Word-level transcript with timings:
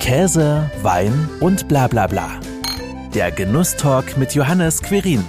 Käse, 0.00 0.70
Wein 0.82 1.28
und 1.40 1.68
bla 1.68 1.86
bla 1.86 2.06
bla. 2.06 2.40
Der 3.14 3.30
Genusstalk 3.30 4.16
mit 4.16 4.34
Johannes 4.34 4.82
Querin. 4.82 5.22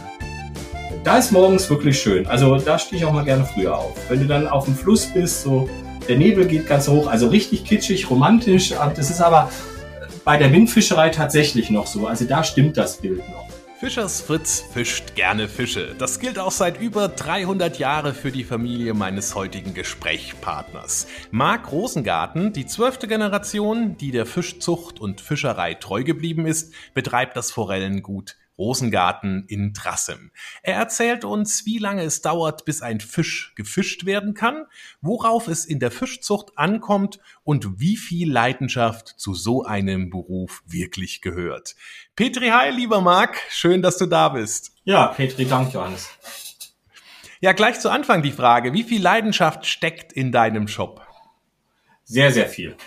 Da 1.03 1.17
ist 1.17 1.31
morgens 1.31 1.69
wirklich 1.69 1.99
schön. 1.99 2.25
Also 2.25 2.55
da 2.55 2.79
stehe 2.79 3.01
ich 3.01 3.05
auch 3.05 3.11
mal 3.11 3.25
gerne 3.25 3.43
früher 3.43 3.77
auf. 3.77 3.93
Wenn 4.09 4.21
du 4.21 4.27
dann 4.27 4.47
auf 4.47 4.65
dem 4.65 4.75
Fluss 4.75 5.07
bist, 5.07 5.43
so 5.43 5.69
der 6.07 6.17
Nebel 6.17 6.45
geht 6.45 6.67
ganz 6.67 6.87
hoch, 6.87 7.07
also 7.07 7.27
richtig 7.27 7.65
kitschig, 7.65 8.09
romantisch. 8.09 8.73
Das 8.95 9.09
ist 9.09 9.21
aber 9.21 9.51
bei 10.23 10.37
der 10.37 10.51
Windfischerei 10.53 11.09
tatsächlich 11.09 11.69
noch 11.69 11.85
so. 11.85 12.07
Also 12.07 12.23
da 12.23 12.41
stimmt 12.43 12.77
das 12.77 12.97
Bild 12.97 13.27
noch. 13.29 13.50
Fischers 13.81 14.21
Fritz 14.21 14.63
fischt 14.71 15.15
gerne 15.15 15.47
Fische. 15.47 15.95
Das 15.97 16.19
gilt 16.19 16.37
auch 16.37 16.51
seit 16.51 16.79
über 16.79 17.07
300 17.07 17.79
Jahren 17.79 18.13
für 18.13 18.31
die 18.31 18.43
Familie 18.43 18.93
meines 18.93 19.33
heutigen 19.33 19.73
Gesprächspartners. 19.73 21.07
Marc 21.31 21.71
Rosengarten, 21.71 22.53
die 22.53 22.67
zwölfte 22.67 23.07
Generation, 23.07 23.97
die 23.97 24.11
der 24.11 24.27
Fischzucht 24.27 24.99
und 24.99 25.19
Fischerei 25.19 25.73
treu 25.73 26.03
geblieben 26.03 26.45
ist, 26.45 26.75
betreibt 26.93 27.35
das 27.35 27.49
Forellengut 27.49 28.35
Rosengarten 28.61 29.45
in 29.47 29.73
Trassem. 29.73 30.31
Er 30.61 30.75
erzählt 30.75 31.25
uns, 31.25 31.65
wie 31.65 31.79
lange 31.79 32.03
es 32.03 32.21
dauert, 32.21 32.63
bis 32.63 32.83
ein 32.83 32.99
Fisch 32.99 33.53
gefischt 33.55 34.05
werden 34.05 34.35
kann, 34.35 34.65
worauf 35.01 35.47
es 35.47 35.65
in 35.65 35.79
der 35.79 35.89
Fischzucht 35.89 36.57
ankommt 36.59 37.19
und 37.43 37.79
wie 37.79 37.97
viel 37.97 38.31
Leidenschaft 38.31 39.15
zu 39.17 39.33
so 39.33 39.65
einem 39.65 40.11
Beruf 40.11 40.61
wirklich 40.67 41.21
gehört. 41.21 41.75
Petri, 42.15 42.49
hi, 42.49 42.69
lieber 42.69 43.01
Marc, 43.01 43.35
schön, 43.49 43.81
dass 43.81 43.97
du 43.97 44.05
da 44.05 44.29
bist. 44.29 44.73
Ja, 44.83 45.07
Petri, 45.07 45.45
danke, 45.45 45.73
Johannes. 45.73 46.07
Ja, 47.39 47.53
gleich 47.53 47.79
zu 47.79 47.89
Anfang 47.89 48.21
die 48.21 48.31
Frage, 48.31 48.73
wie 48.73 48.83
viel 48.83 49.01
Leidenschaft 49.01 49.65
steckt 49.65 50.13
in 50.13 50.31
deinem 50.31 50.67
Job? 50.67 51.01
Sehr, 52.03 52.31
sehr 52.31 52.47
viel. 52.47 52.77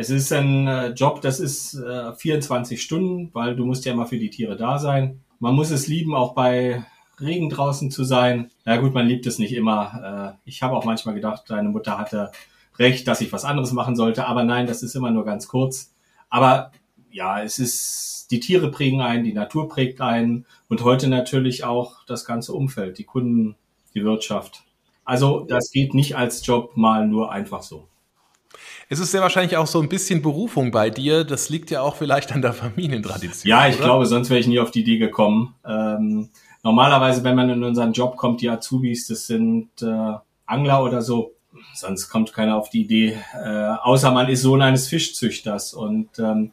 Es 0.00 0.08
ist 0.08 0.32
ein 0.32 0.66
äh, 0.66 0.88
Job, 0.92 1.20
das 1.20 1.40
ist 1.40 1.74
äh, 1.74 2.14
24 2.14 2.80
Stunden, 2.80 3.28
weil 3.34 3.54
du 3.54 3.66
musst 3.66 3.84
ja 3.84 3.92
immer 3.92 4.06
für 4.06 4.16
die 4.16 4.30
Tiere 4.30 4.56
da 4.56 4.78
sein. 4.78 5.20
Man 5.40 5.54
muss 5.54 5.70
es 5.70 5.88
lieben, 5.88 6.14
auch 6.14 6.32
bei 6.32 6.86
Regen 7.20 7.50
draußen 7.50 7.90
zu 7.90 8.04
sein. 8.04 8.50
Na 8.64 8.78
gut, 8.78 8.94
man 8.94 9.06
liebt 9.06 9.26
es 9.26 9.38
nicht 9.38 9.52
immer. 9.52 10.38
Äh, 10.46 10.48
ich 10.48 10.62
habe 10.62 10.74
auch 10.74 10.86
manchmal 10.86 11.14
gedacht, 11.14 11.42
deine 11.48 11.68
Mutter 11.68 11.98
hatte 11.98 12.32
recht, 12.78 13.06
dass 13.08 13.20
ich 13.20 13.30
was 13.30 13.44
anderes 13.44 13.72
machen 13.72 13.94
sollte. 13.94 14.26
Aber 14.26 14.42
nein, 14.42 14.66
das 14.66 14.82
ist 14.82 14.94
immer 14.94 15.10
nur 15.10 15.26
ganz 15.26 15.48
kurz. 15.48 15.92
Aber 16.30 16.72
ja, 17.10 17.42
es 17.42 17.58
ist, 17.58 18.28
die 18.30 18.40
Tiere 18.40 18.70
prägen 18.70 19.02
ein, 19.02 19.22
die 19.22 19.34
Natur 19.34 19.68
prägt 19.68 20.00
ein 20.00 20.46
und 20.70 20.82
heute 20.82 21.08
natürlich 21.08 21.64
auch 21.64 22.06
das 22.06 22.24
ganze 22.24 22.54
Umfeld, 22.54 22.96
die 22.96 23.04
Kunden, 23.04 23.54
die 23.94 24.02
Wirtschaft. 24.02 24.62
Also 25.04 25.40
das 25.40 25.70
geht 25.70 25.92
nicht 25.92 26.16
als 26.16 26.46
Job 26.46 26.78
mal 26.78 27.06
nur 27.06 27.30
einfach 27.30 27.62
so. 27.62 27.86
Es 28.92 28.98
ist 28.98 29.12
sehr 29.12 29.20
wahrscheinlich 29.20 29.56
auch 29.56 29.68
so 29.68 29.80
ein 29.80 29.88
bisschen 29.88 30.20
Berufung 30.20 30.72
bei 30.72 30.90
dir. 30.90 31.22
Das 31.22 31.48
liegt 31.48 31.70
ja 31.70 31.80
auch 31.80 31.94
vielleicht 31.94 32.32
an 32.32 32.42
der 32.42 32.52
Familientradition. 32.52 33.48
Ja, 33.48 33.68
ich 33.68 33.76
oder? 33.76 33.84
glaube, 33.84 34.06
sonst 34.06 34.30
wäre 34.30 34.40
ich 34.40 34.48
nie 34.48 34.58
auf 34.58 34.72
die 34.72 34.80
Idee 34.80 34.98
gekommen. 34.98 35.54
Ähm, 35.64 36.28
normalerweise, 36.64 37.22
wenn 37.22 37.36
man 37.36 37.50
in 37.50 37.62
unseren 37.62 37.92
Job 37.92 38.16
kommt, 38.16 38.40
die 38.40 38.50
Azubis, 38.50 39.06
das 39.06 39.28
sind 39.28 39.70
äh, 39.80 40.14
Angler 40.44 40.82
oder 40.82 41.02
so. 41.02 41.34
Sonst 41.72 42.08
kommt 42.08 42.32
keiner 42.32 42.56
auf 42.56 42.68
die 42.68 42.80
Idee, 42.80 43.16
äh, 43.32 43.74
außer 43.80 44.10
man 44.10 44.28
ist 44.28 44.42
Sohn 44.42 44.60
eines 44.60 44.88
Fischzüchters. 44.88 45.72
Und 45.72 46.18
ähm, 46.18 46.50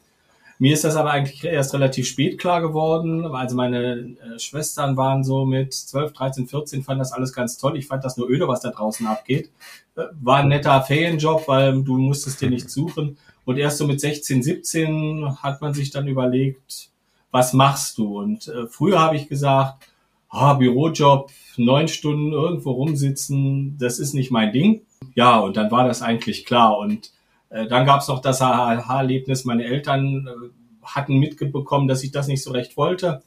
mir 0.58 0.72
ist 0.72 0.84
das 0.84 0.96
aber 0.96 1.12
eigentlich 1.12 1.44
erst 1.44 1.72
relativ 1.72 2.06
spät 2.08 2.38
klar 2.38 2.60
geworden. 2.60 3.24
Also 3.26 3.54
meine 3.54 4.16
äh, 4.34 4.38
Schwestern 4.38 4.96
waren 4.96 5.22
so 5.22 5.44
mit 5.44 5.72
12, 5.72 6.12
13, 6.12 6.48
14, 6.48 6.82
fanden 6.82 6.98
das 6.98 7.12
alles 7.12 7.32
ganz 7.32 7.58
toll. 7.58 7.76
Ich 7.76 7.86
fand 7.86 8.04
das 8.04 8.16
nur 8.16 8.28
öde, 8.28 8.48
was 8.48 8.60
da 8.60 8.70
draußen 8.70 9.06
abgeht. 9.06 9.50
Äh, 9.96 10.02
war 10.20 10.38
ein 10.38 10.48
netter 10.48 10.82
Ferienjob, 10.82 11.46
weil 11.46 11.82
du 11.82 11.96
musstest 11.96 12.40
dir 12.40 12.50
nicht 12.50 12.70
suchen. 12.70 13.18
Und 13.44 13.56
erst 13.56 13.78
so 13.78 13.86
mit 13.86 14.00
16, 14.00 14.42
17 14.42 15.42
hat 15.42 15.60
man 15.60 15.74
sich 15.74 15.90
dann 15.90 16.08
überlegt, 16.08 16.90
was 17.30 17.52
machst 17.52 17.98
du? 17.98 18.18
Und 18.18 18.48
äh, 18.48 18.66
früher 18.66 18.98
habe 18.98 19.16
ich 19.16 19.28
gesagt, 19.28 19.88
ah, 20.28 20.54
Bürojob, 20.54 21.30
neun 21.56 21.88
Stunden 21.88 22.32
irgendwo 22.32 22.72
rumsitzen, 22.72 23.78
das 23.78 23.98
ist 23.98 24.12
nicht 24.12 24.30
mein 24.30 24.52
Ding. 24.52 24.82
Ja, 25.14 25.38
und 25.38 25.56
dann 25.56 25.70
war 25.70 25.86
das 25.86 26.02
eigentlich 26.02 26.44
klar. 26.44 26.78
Und 26.78 27.12
dann 27.50 27.86
gab 27.86 28.00
es 28.00 28.08
noch 28.08 28.20
das 28.20 28.42
Aha-Erlebnis. 28.42 29.44
Meine 29.44 29.64
Eltern 29.64 30.26
äh, 30.26 30.86
hatten 30.86 31.18
mitbekommen, 31.18 31.88
dass 31.88 32.04
ich 32.04 32.10
das 32.10 32.28
nicht 32.28 32.42
so 32.42 32.50
recht 32.52 32.76
wollte 32.76 33.22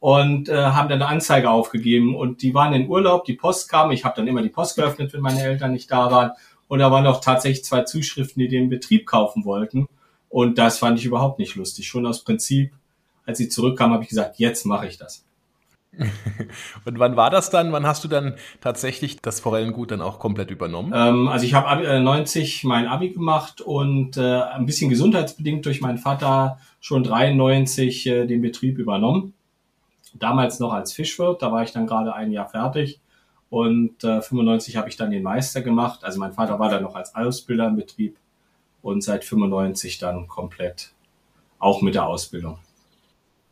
und 0.00 0.48
äh, 0.48 0.56
haben 0.56 0.88
dann 0.88 1.02
eine 1.02 1.10
Anzeige 1.10 1.50
aufgegeben. 1.50 2.14
Und 2.14 2.42
die 2.42 2.54
waren 2.54 2.72
in 2.72 2.88
Urlaub, 2.88 3.24
die 3.24 3.34
Post 3.34 3.68
kam. 3.68 3.90
Ich 3.90 4.04
habe 4.04 4.16
dann 4.16 4.28
immer 4.28 4.42
die 4.42 4.48
Post 4.48 4.76
geöffnet, 4.76 5.12
wenn 5.12 5.20
meine 5.20 5.42
Eltern 5.42 5.72
nicht 5.72 5.90
da 5.90 6.10
waren. 6.10 6.32
Und 6.68 6.80
da 6.80 6.90
waren 6.90 7.06
auch 7.06 7.20
tatsächlich 7.20 7.64
zwei 7.64 7.82
Zuschriften, 7.82 8.40
die 8.40 8.48
den 8.48 8.68
Betrieb 8.68 9.06
kaufen 9.06 9.44
wollten. 9.44 9.88
Und 10.28 10.58
das 10.58 10.78
fand 10.78 10.98
ich 10.98 11.06
überhaupt 11.06 11.38
nicht 11.38 11.56
lustig. 11.56 11.88
Schon 11.88 12.06
aus 12.06 12.22
Prinzip, 12.22 12.74
als 13.24 13.38
sie 13.38 13.48
zurückkamen, 13.48 13.94
habe 13.94 14.04
ich 14.04 14.10
gesagt, 14.10 14.38
jetzt 14.38 14.66
mache 14.66 14.86
ich 14.86 14.98
das. 14.98 15.24
Und 16.84 16.98
wann 16.98 17.16
war 17.16 17.30
das 17.30 17.50
dann? 17.50 17.72
Wann 17.72 17.86
hast 17.86 18.04
du 18.04 18.08
dann 18.08 18.34
tatsächlich 18.60 19.20
das 19.20 19.40
Forellengut 19.40 19.90
dann 19.90 20.00
auch 20.00 20.18
komplett 20.18 20.50
übernommen? 20.50 20.92
Ähm, 20.94 21.28
also 21.28 21.44
ich 21.44 21.54
habe 21.54 21.86
äh, 21.86 22.00
90 22.00 22.64
mein 22.64 22.86
Abi 22.86 23.10
gemacht 23.10 23.60
und 23.60 24.16
äh, 24.16 24.42
ein 24.42 24.66
bisschen 24.66 24.90
gesundheitsbedingt 24.90 25.64
durch 25.66 25.80
meinen 25.80 25.98
Vater 25.98 26.58
schon 26.80 27.02
93 27.04 28.06
äh, 28.06 28.26
den 28.26 28.42
Betrieb 28.42 28.78
übernommen. 28.78 29.34
Damals 30.14 30.58
noch 30.60 30.72
als 30.72 30.92
Fischwirt, 30.92 31.42
da 31.42 31.52
war 31.52 31.62
ich 31.62 31.72
dann 31.72 31.86
gerade 31.86 32.14
ein 32.14 32.32
Jahr 32.32 32.48
fertig. 32.48 33.00
Und 33.50 34.04
äh, 34.04 34.20
95 34.20 34.76
habe 34.76 34.88
ich 34.88 34.96
dann 34.96 35.10
den 35.10 35.22
Meister 35.22 35.62
gemacht. 35.62 36.04
Also 36.04 36.18
mein 36.20 36.32
Vater 36.32 36.58
war 36.58 36.68
dann 36.68 36.82
noch 36.82 36.94
als 36.94 37.14
Ausbilder 37.14 37.68
im 37.68 37.76
Betrieb 37.76 38.16
und 38.82 39.02
seit 39.02 39.24
95 39.24 39.98
dann 39.98 40.28
komplett 40.28 40.92
auch 41.58 41.82
mit 41.82 41.94
der 41.94 42.06
Ausbildung. 42.06 42.58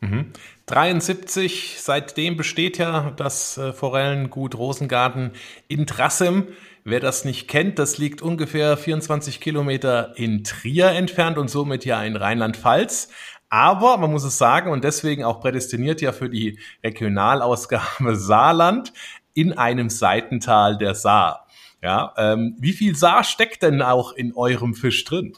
Mhm. 0.00 0.32
73, 0.66 1.76
seitdem 1.78 2.36
besteht 2.36 2.78
ja 2.78 3.12
das 3.16 3.56
äh, 3.56 3.72
Forellengut 3.72 4.56
Rosengarten 4.56 5.32
in 5.68 5.86
Trassem. 5.86 6.48
Wer 6.84 7.00
das 7.00 7.24
nicht 7.24 7.48
kennt, 7.48 7.78
das 7.78 7.98
liegt 7.98 8.22
ungefähr 8.22 8.76
24 8.76 9.40
Kilometer 9.40 10.12
in 10.16 10.44
Trier 10.44 10.90
entfernt 10.90 11.38
und 11.38 11.50
somit 11.50 11.84
ja 11.84 12.02
in 12.02 12.16
Rheinland-Pfalz. 12.16 13.08
Aber 13.48 13.96
man 13.96 14.10
muss 14.10 14.24
es 14.24 14.38
sagen 14.38 14.70
und 14.70 14.84
deswegen 14.84 15.24
auch 15.24 15.40
prädestiniert 15.40 16.00
ja 16.00 16.12
für 16.12 16.28
die 16.28 16.58
Regionalausgabe 16.84 18.16
Saarland 18.16 18.92
in 19.34 19.52
einem 19.56 19.90
Seitental 19.90 20.78
der 20.78 20.94
Saar. 20.94 21.46
Ja, 21.82 22.12
ähm, 22.16 22.56
wie 22.58 22.72
viel 22.72 22.96
Saar 22.96 23.22
steckt 23.22 23.62
denn 23.62 23.82
auch 23.82 24.12
in 24.12 24.34
eurem 24.34 24.74
Fisch 24.74 25.04
drin? 25.04 25.34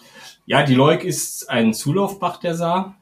Ja, 0.46 0.62
die 0.62 0.74
Leuk 0.74 1.04
ist 1.04 1.50
ein 1.50 1.74
Zulaufbach 1.74 2.38
der 2.38 2.54
Saar. 2.54 2.97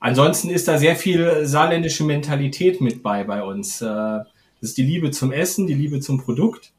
Ansonsten 0.00 0.50
ist 0.50 0.68
da 0.68 0.78
sehr 0.78 0.96
viel 0.96 1.46
saarländische 1.46 2.04
Mentalität 2.04 2.80
mit 2.80 3.02
bei 3.02 3.24
bei 3.24 3.42
uns. 3.42 3.80
Äh, 3.80 3.86
das 3.86 4.70
ist 4.70 4.78
die 4.78 4.84
Liebe 4.84 5.10
zum 5.10 5.32
Essen, 5.32 5.66
die 5.66 5.74
Liebe 5.74 6.00
zum 6.00 6.18
Produkt. 6.18 6.72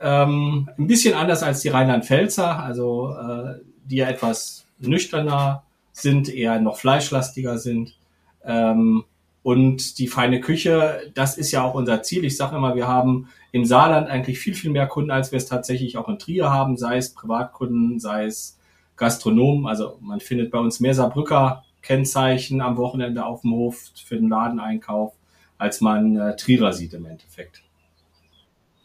Ähm, 0.00 0.68
ein 0.78 0.86
bisschen 0.86 1.14
anders 1.14 1.42
als 1.42 1.60
die 1.60 1.68
Rheinland-Pfälzer, 1.68 2.58
also 2.58 3.14
äh, 3.14 3.60
die 3.84 3.96
ja 3.96 4.08
etwas 4.08 4.66
nüchterner 4.78 5.62
sind, 5.92 6.28
eher 6.28 6.60
noch 6.60 6.78
fleischlastiger 6.78 7.58
sind. 7.58 7.96
Ähm, 8.44 9.04
und 9.42 9.98
die 9.98 10.06
feine 10.06 10.40
Küche, 10.40 11.10
das 11.14 11.36
ist 11.36 11.50
ja 11.50 11.62
auch 11.62 11.74
unser 11.74 12.02
Ziel. 12.02 12.24
Ich 12.24 12.36
sage 12.36 12.56
immer, 12.56 12.74
wir 12.74 12.86
haben 12.86 13.28
im 13.50 13.64
Saarland 13.64 14.08
eigentlich 14.08 14.38
viel, 14.38 14.54
viel 14.54 14.70
mehr 14.70 14.86
Kunden, 14.86 15.10
als 15.10 15.32
wir 15.32 15.36
es 15.36 15.46
tatsächlich 15.46 15.96
auch 15.96 16.08
in 16.08 16.18
Trier 16.18 16.50
haben, 16.50 16.76
sei 16.76 16.96
es 16.96 17.12
Privatkunden, 17.12 17.98
sei 17.98 18.26
es 18.26 18.58
Gastronomen. 18.96 19.66
Also 19.66 19.98
man 20.00 20.20
findet 20.20 20.50
bei 20.50 20.58
uns 20.58 20.80
mehr 20.80 20.94
Saarbrücker 20.94 21.64
Kennzeichen 21.82 22.60
am 22.60 22.76
Wochenende 22.76 23.24
auf 23.24 23.42
dem 23.42 23.52
Hof 23.52 23.90
für 24.04 24.16
den 24.16 24.28
Ladeneinkauf, 24.28 25.12
als 25.58 25.80
man 25.80 26.16
äh, 26.16 26.36
Trierer 26.36 26.72
sieht 26.72 26.94
im 26.94 27.06
Endeffekt. 27.06 27.62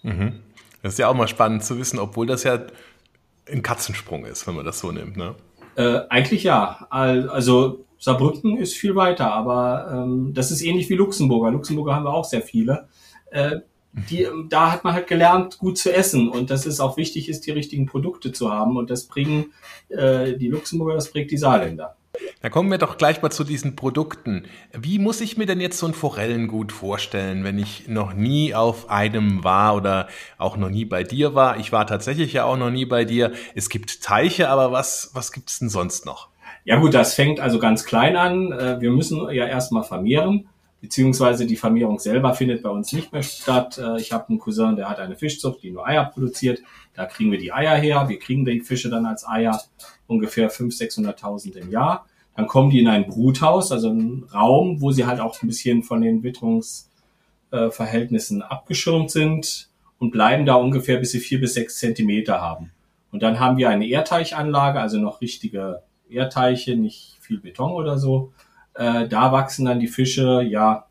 Mhm. 0.03 0.41
Das 0.81 0.93
ist 0.93 0.99
ja 0.99 1.07
auch 1.07 1.15
mal 1.15 1.27
spannend 1.27 1.63
zu 1.63 1.77
wissen, 1.77 1.99
obwohl 1.99 2.27
das 2.27 2.43
ja 2.43 2.59
ein 3.49 3.61
Katzensprung 3.61 4.25
ist, 4.25 4.47
wenn 4.47 4.55
man 4.55 4.65
das 4.65 4.79
so 4.79 4.91
nimmt, 4.91 5.17
ne? 5.17 5.35
Äh, 5.75 6.01
eigentlich 6.09 6.43
ja. 6.43 6.87
Also 6.89 7.85
Saarbrücken 7.99 8.57
ist 8.57 8.73
viel 8.73 8.95
weiter, 8.95 9.31
aber 9.31 9.89
ähm, 9.91 10.33
das 10.33 10.51
ist 10.51 10.61
ähnlich 10.61 10.89
wie 10.89 10.95
Luxemburger. 10.95 11.51
Luxemburger 11.51 11.95
haben 11.95 12.05
wir 12.05 12.13
auch 12.13 12.25
sehr 12.25 12.41
viele. 12.41 12.87
Äh, 13.31 13.57
die, 14.09 14.27
da 14.49 14.71
hat 14.71 14.83
man 14.83 14.93
halt 14.93 15.07
gelernt, 15.07 15.57
gut 15.57 15.77
zu 15.77 15.93
essen 15.93 16.29
und 16.29 16.51
dass 16.51 16.65
es 16.65 16.79
auch 16.79 16.97
wichtig 16.97 17.29
ist, 17.29 17.47
die 17.47 17.51
richtigen 17.51 17.87
Produkte 17.87 18.31
zu 18.31 18.51
haben 18.51 18.77
und 18.77 18.89
das 18.91 19.05
bringen 19.05 19.53
äh, 19.89 20.33
die 20.33 20.49
Luxemburger, 20.49 20.93
das 20.93 21.09
prägt 21.09 21.31
die 21.31 21.37
Saarländer. 21.37 21.95
Da 22.39 22.49
kommen 22.49 22.69
wir 22.69 22.77
doch 22.77 22.97
gleich 22.97 23.23
mal 23.23 23.31
zu 23.31 23.43
diesen 23.43 23.75
Produkten. 23.75 24.43
Wie 24.71 24.99
muss 24.99 25.21
ich 25.21 25.37
mir 25.37 25.47
denn 25.47 25.59
jetzt 25.59 25.79
so 25.79 25.87
ein 25.87 25.95
Forellengut 25.95 26.71
vorstellen, 26.71 27.43
wenn 27.43 27.57
ich 27.57 27.87
noch 27.87 28.13
nie 28.13 28.53
auf 28.53 28.91
einem 28.91 29.43
war 29.43 29.75
oder 29.75 30.07
auch 30.37 30.55
noch 30.55 30.69
nie 30.69 30.85
bei 30.85 31.03
dir 31.03 31.33
war? 31.33 31.57
Ich 31.57 31.71
war 31.71 31.87
tatsächlich 31.87 32.33
ja 32.33 32.43
auch 32.43 32.57
noch 32.57 32.69
nie 32.69 32.85
bei 32.85 33.05
dir. 33.05 33.31
Es 33.55 33.69
gibt 33.69 34.03
Teiche, 34.03 34.49
aber 34.49 34.71
was, 34.71 35.09
was 35.13 35.31
gibt 35.31 35.49
es 35.49 35.57
denn 35.57 35.69
sonst 35.69 36.05
noch? 36.05 36.29
Ja 36.63 36.75
gut, 36.75 36.93
das 36.93 37.15
fängt 37.15 37.39
also 37.39 37.57
ganz 37.57 37.85
klein 37.85 38.15
an. 38.15 38.51
Äh, 38.51 38.81
wir 38.81 38.91
müssen 38.91 39.17
ja 39.31 39.47
erstmal 39.47 39.83
vermehren, 39.83 40.47
beziehungsweise 40.79 41.47
die 41.47 41.55
Vermehrung 41.55 41.97
selber 41.97 42.35
findet 42.35 42.61
bei 42.61 42.69
uns 42.69 42.93
nicht 42.93 43.13
mehr 43.13 43.23
statt. 43.23 43.79
Äh, 43.79 43.99
ich 43.99 44.11
habe 44.11 44.29
einen 44.29 44.37
Cousin, 44.37 44.75
der 44.75 44.89
hat 44.89 44.99
eine 44.99 45.15
Fischzucht, 45.15 45.63
die 45.63 45.71
nur 45.71 45.87
Eier 45.87 46.05
produziert. 46.05 46.61
Da 46.93 47.07
kriegen 47.07 47.31
wir 47.31 47.39
die 47.39 47.51
Eier 47.51 47.75
her, 47.77 48.09
wir 48.09 48.19
kriegen 48.19 48.45
die 48.45 48.61
Fische 48.61 48.91
dann 48.91 49.07
als 49.07 49.27
Eier 49.27 49.59
ungefähr 50.05 50.51
500.000, 50.51 51.17
600.000 51.17 51.55
im 51.55 51.71
Jahr. 51.71 52.05
Dann 52.37 52.47
kommen 52.47 52.69
die 52.69 52.79
in 52.79 52.87
ein 52.87 53.07
Bruthaus, 53.07 53.71
also 53.71 53.89
einen 53.89 54.25
Raum, 54.31 54.79
wo 54.79 54.91
sie 54.91 55.07
halt 55.07 55.19
auch 55.19 55.41
ein 55.41 55.47
bisschen 55.47 55.81
von 55.81 56.01
den 56.01 56.21
Witterungsverhältnissen 56.21 58.43
abgeschirmt 58.43 59.09
sind 59.09 59.71
und 59.97 60.11
bleiben 60.11 60.45
da 60.45 60.53
ungefähr 60.53 60.97
bis 60.97 61.09
sie 61.11 61.19
vier 61.19 61.41
bis 61.41 61.55
sechs 61.55 61.79
Zentimeter 61.79 62.39
haben. 62.39 62.71
Und 63.11 63.23
dann 63.23 63.39
haben 63.39 63.57
wir 63.57 63.69
eine 63.69 63.87
Erdteichanlage, 63.87 64.79
also 64.79 64.99
noch 64.99 65.19
richtige 65.19 65.81
Erdteiche, 66.07 66.75
nicht 66.75 67.17
viel 67.21 67.39
Beton 67.39 67.71
oder 67.71 67.97
so. 67.97 68.33
Äh, 68.75 69.07
da 69.07 69.31
wachsen 69.31 69.65
dann 69.65 69.79
die 69.79 69.87
Fische, 69.87 70.43
ja, 70.43 70.85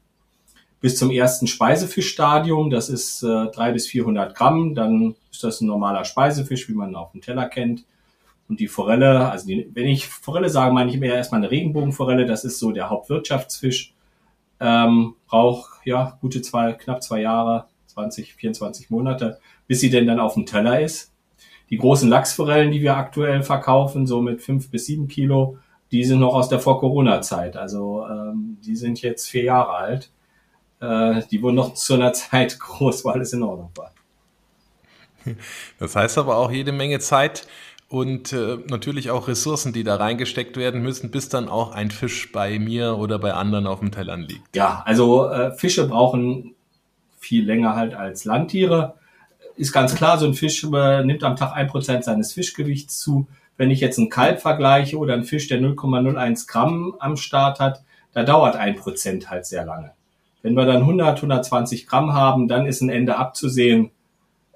bis 0.80 0.96
zum 0.96 1.12
ersten 1.12 1.46
Speisefischstadium. 1.46 2.70
Das 2.70 2.88
ist 2.88 3.22
äh, 3.22 3.46
drei 3.52 3.70
bis 3.70 3.86
400 3.86 4.34
Gramm. 4.34 4.74
Dann 4.74 5.14
ist 5.30 5.44
das 5.44 5.60
ein 5.60 5.68
normaler 5.68 6.04
Speisefisch, 6.04 6.68
wie 6.68 6.74
man 6.74 6.96
auf 6.96 7.12
dem 7.12 7.20
Teller 7.20 7.48
kennt. 7.48 7.84
Und 8.48 8.60
die 8.60 8.68
Forelle, 8.68 9.30
also 9.30 9.46
die, 9.46 9.70
wenn 9.74 9.86
ich 9.86 10.06
Forelle 10.06 10.48
sage, 10.48 10.72
meine 10.72 10.90
ich 10.90 10.98
mir 10.98 11.14
erstmal 11.14 11.40
eine 11.40 11.50
Regenbogenforelle. 11.50 12.26
Das 12.26 12.44
ist 12.44 12.58
so 12.58 12.72
der 12.72 12.90
Hauptwirtschaftsfisch. 12.90 13.94
Ähm, 14.60 15.14
braucht 15.26 15.84
ja 15.84 16.16
gute 16.20 16.40
zwei, 16.42 16.72
knapp 16.72 17.02
zwei 17.02 17.20
Jahre, 17.20 17.66
20, 17.88 18.34
24 18.34 18.90
Monate, 18.90 19.38
bis 19.66 19.80
sie 19.80 19.90
denn 19.90 20.06
dann 20.06 20.20
auf 20.20 20.34
dem 20.34 20.46
Teller 20.46 20.80
ist. 20.80 21.12
Die 21.70 21.78
großen 21.78 22.08
Lachsforellen, 22.08 22.70
die 22.70 22.80
wir 22.80 22.96
aktuell 22.96 23.42
verkaufen, 23.42 24.06
so 24.06 24.22
mit 24.22 24.40
fünf 24.40 24.70
bis 24.70 24.86
sieben 24.86 25.08
Kilo, 25.08 25.58
die 25.90 26.04
sind 26.04 26.20
noch 26.20 26.34
aus 26.34 26.48
der 26.48 26.60
Vor-Corona-Zeit. 26.60 27.56
Also 27.56 28.06
ähm, 28.08 28.58
die 28.64 28.76
sind 28.76 29.02
jetzt 29.02 29.28
vier 29.28 29.44
Jahre 29.44 29.72
alt. 29.72 30.10
Äh, 30.80 31.22
die 31.30 31.42
wurden 31.42 31.56
noch 31.56 31.74
zu 31.74 31.94
einer 31.94 32.12
Zeit 32.12 32.58
groß, 32.58 33.04
weil 33.04 33.20
es 33.20 33.32
in 33.32 33.42
Ordnung 33.42 33.70
war. 33.74 33.92
Das 35.78 35.96
heißt 35.96 36.18
aber 36.18 36.36
auch 36.36 36.52
jede 36.52 36.70
Menge 36.70 37.00
Zeit 37.00 37.48
und 37.88 38.32
äh, 38.32 38.58
natürlich 38.68 39.10
auch 39.10 39.28
Ressourcen, 39.28 39.72
die 39.72 39.84
da 39.84 39.96
reingesteckt 39.96 40.56
werden 40.56 40.82
müssen, 40.82 41.10
bis 41.10 41.28
dann 41.28 41.48
auch 41.48 41.72
ein 41.72 41.90
Fisch 41.90 42.32
bei 42.32 42.58
mir 42.58 42.98
oder 42.98 43.18
bei 43.18 43.32
anderen 43.32 43.66
auf 43.66 43.80
dem 43.80 43.92
Tellern 43.92 44.22
liegt. 44.22 44.56
Ja, 44.56 44.82
also 44.84 45.28
äh, 45.28 45.52
Fische 45.52 45.86
brauchen 45.88 46.54
viel 47.18 47.44
länger 47.44 47.76
halt 47.76 47.94
als 47.94 48.24
Landtiere. 48.24 48.94
Ist 49.56 49.72
ganz 49.72 49.94
klar, 49.94 50.18
so 50.18 50.26
ein 50.26 50.34
Fisch 50.34 50.64
äh, 50.64 51.04
nimmt 51.04 51.22
am 51.22 51.36
Tag 51.36 51.52
ein 51.54 51.68
Prozent 51.68 52.04
seines 52.04 52.32
Fischgewichts 52.32 52.98
zu. 52.98 53.26
Wenn 53.56 53.70
ich 53.70 53.80
jetzt 53.80 53.98
einen 53.98 54.10
Kalb 54.10 54.40
vergleiche 54.40 54.98
oder 54.98 55.14
einen 55.14 55.24
Fisch, 55.24 55.48
der 55.48 55.60
0,01 55.60 56.48
Gramm 56.48 56.94
am 56.98 57.16
Start 57.16 57.60
hat, 57.60 57.82
da 58.12 58.22
dauert 58.22 58.56
ein 58.56 58.76
Prozent 58.76 59.30
halt 59.30 59.46
sehr 59.46 59.64
lange. 59.64 59.92
Wenn 60.42 60.54
wir 60.54 60.66
dann 60.66 60.82
100, 60.82 61.16
120 61.16 61.86
Gramm 61.86 62.12
haben, 62.12 62.48
dann 62.48 62.66
ist 62.66 62.80
ein 62.80 62.90
Ende 62.90 63.16
abzusehen. 63.16 63.90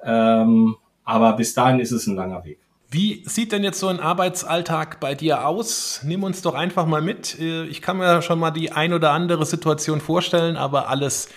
Ähm, 0.02 0.76
aber 1.04 1.32
bis 1.34 1.54
dahin 1.54 1.80
ist 1.80 1.92
es 1.92 2.06
ein 2.06 2.16
langer 2.16 2.44
Weg. 2.44 2.58
Wie 2.92 3.22
sieht 3.24 3.52
denn 3.52 3.62
jetzt 3.62 3.78
so 3.78 3.86
ein 3.86 4.00
Arbeitsalltag 4.00 4.98
bei 4.98 5.14
dir 5.14 5.46
aus? 5.46 6.00
Nimm 6.04 6.24
uns 6.24 6.42
doch 6.42 6.54
einfach 6.54 6.86
mal 6.86 7.00
mit. 7.00 7.38
Äh, 7.38 7.66
ich 7.66 7.82
kann 7.82 7.98
mir 7.98 8.20
schon 8.20 8.40
mal 8.40 8.50
die 8.50 8.72
ein 8.72 8.92
oder 8.92 9.12
andere 9.12 9.46
Situation 9.46 10.00
vorstellen, 10.00 10.56
aber 10.56 10.88
alles 10.88 11.28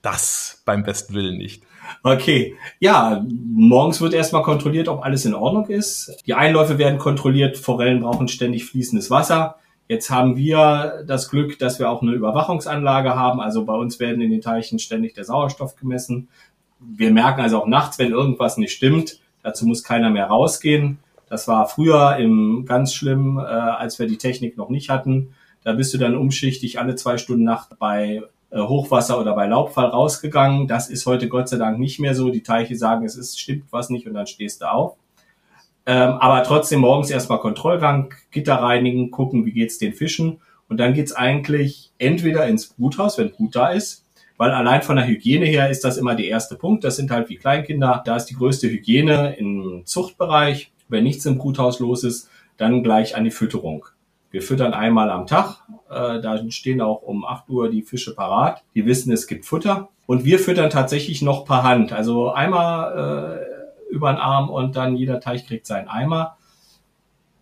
das 0.00 0.62
beim 0.64 0.84
besten 0.84 1.14
Willen 1.14 1.38
nicht. 1.38 1.64
Okay, 2.04 2.54
ja, 2.78 3.24
morgens 3.28 4.00
wird 4.00 4.14
erstmal 4.14 4.44
kontrolliert, 4.44 4.86
ob 4.86 5.04
alles 5.04 5.24
in 5.24 5.34
Ordnung 5.34 5.66
ist. 5.66 6.22
Die 6.24 6.34
Einläufe 6.34 6.78
werden 6.78 6.98
kontrolliert, 6.98 7.56
Forellen 7.56 8.00
brauchen 8.00 8.28
ständig 8.28 8.64
fließendes 8.66 9.10
Wasser. 9.10 9.56
Jetzt 9.88 10.08
haben 10.08 10.36
wir 10.36 11.02
das 11.06 11.28
Glück, 11.28 11.58
dass 11.58 11.80
wir 11.80 11.90
auch 11.90 12.02
eine 12.02 12.12
Überwachungsanlage 12.12 13.16
haben. 13.16 13.40
Also 13.40 13.64
bei 13.64 13.74
uns 13.74 13.98
werden 13.98 14.20
in 14.20 14.30
den 14.30 14.40
Teichen 14.40 14.78
ständig 14.78 15.14
der 15.14 15.24
Sauerstoff 15.24 15.74
gemessen. 15.74 16.28
Wir 16.78 17.10
merken 17.10 17.40
also 17.40 17.60
auch 17.60 17.66
nachts, 17.66 17.98
wenn 17.98 18.12
irgendwas 18.12 18.56
nicht 18.56 18.72
stimmt. 18.72 19.20
Dazu 19.42 19.66
muss 19.66 19.82
keiner 19.82 20.10
mehr 20.10 20.26
rausgehen. 20.26 20.98
Das 21.28 21.48
war 21.48 21.66
früher 21.66 22.16
im 22.16 22.64
ganz 22.66 22.92
schlimm, 22.92 23.38
äh, 23.38 23.42
als 23.42 23.98
wir 23.98 24.06
die 24.06 24.18
Technik 24.18 24.56
noch 24.56 24.68
nicht 24.68 24.90
hatten. 24.90 25.34
Da 25.64 25.72
bist 25.72 25.94
du 25.94 25.98
dann 25.98 26.16
umschichtig 26.16 26.78
alle 26.78 26.94
zwei 26.94 27.18
Stunden 27.18 27.44
Nacht 27.44 27.78
bei 27.78 28.22
äh, 28.50 28.60
Hochwasser 28.60 29.18
oder 29.18 29.34
bei 29.34 29.46
Laubfall 29.46 29.86
rausgegangen. 29.86 30.68
Das 30.68 30.90
ist 30.90 31.06
heute 31.06 31.28
Gott 31.28 31.48
sei 31.48 31.56
Dank 31.56 31.78
nicht 31.78 32.00
mehr 32.00 32.14
so. 32.14 32.30
Die 32.30 32.42
Teiche 32.42 32.76
sagen, 32.76 33.04
es 33.04 33.16
ist, 33.16 33.40
stimmt 33.40 33.64
was 33.70 33.88
nicht 33.88 34.06
und 34.06 34.14
dann 34.14 34.26
stehst 34.26 34.60
du 34.60 34.70
auf. 34.70 34.96
Ähm, 35.86 36.12
aber 36.12 36.42
trotzdem 36.44 36.80
morgens 36.80 37.10
erstmal 37.10 37.40
Kontrollgang, 37.40 38.14
Gitter 38.30 38.56
reinigen, 38.56 39.10
gucken, 39.10 39.46
wie 39.46 39.52
geht's 39.52 39.78
den 39.78 39.94
Fischen. 39.94 40.40
Und 40.68 40.78
dann 40.78 40.94
geht's 40.94 41.12
eigentlich 41.12 41.92
entweder 41.98 42.46
ins 42.46 42.68
Bruthaus, 42.68 43.18
wenn 43.18 43.32
Brut 43.32 43.56
da 43.56 43.68
ist, 43.68 44.01
weil 44.36 44.50
allein 44.50 44.82
von 44.82 44.96
der 44.96 45.06
Hygiene 45.06 45.46
her 45.46 45.70
ist 45.70 45.84
das 45.84 45.98
immer 45.98 46.14
der 46.14 46.26
erste 46.26 46.56
Punkt. 46.56 46.84
Das 46.84 46.96
sind 46.96 47.10
halt 47.10 47.28
wie 47.28 47.36
Kleinkinder. 47.36 48.02
Da 48.04 48.16
ist 48.16 48.26
die 48.26 48.34
größte 48.34 48.68
Hygiene 48.68 49.36
im 49.36 49.82
Zuchtbereich. 49.84 50.72
Wenn 50.88 51.04
nichts 51.04 51.26
im 51.26 51.38
Bruthaus 51.38 51.80
los 51.80 52.04
ist, 52.04 52.28
dann 52.56 52.82
gleich 52.82 53.16
an 53.16 53.24
die 53.24 53.30
Fütterung. 53.30 53.86
Wir 54.30 54.42
füttern 54.42 54.72
einmal 54.72 55.10
am 55.10 55.26
Tag. 55.26 55.62
Äh, 55.90 56.20
da 56.20 56.42
stehen 56.50 56.80
auch 56.80 57.02
um 57.02 57.24
8 57.24 57.48
Uhr 57.50 57.70
die 57.70 57.82
Fische 57.82 58.14
parat. 58.14 58.64
Die 58.74 58.86
wissen, 58.86 59.12
es 59.12 59.26
gibt 59.26 59.44
Futter. 59.44 59.90
Und 60.06 60.24
wir 60.24 60.38
füttern 60.38 60.70
tatsächlich 60.70 61.22
noch 61.22 61.44
per 61.44 61.62
Hand. 61.62 61.92
Also 61.92 62.32
einmal 62.32 63.44
äh, 63.90 63.92
über 63.92 64.10
den 64.10 64.18
Arm 64.18 64.48
und 64.48 64.74
dann 64.74 64.96
jeder 64.96 65.20
Teich 65.20 65.46
kriegt 65.46 65.66
seinen 65.66 65.88
Eimer. 65.88 66.38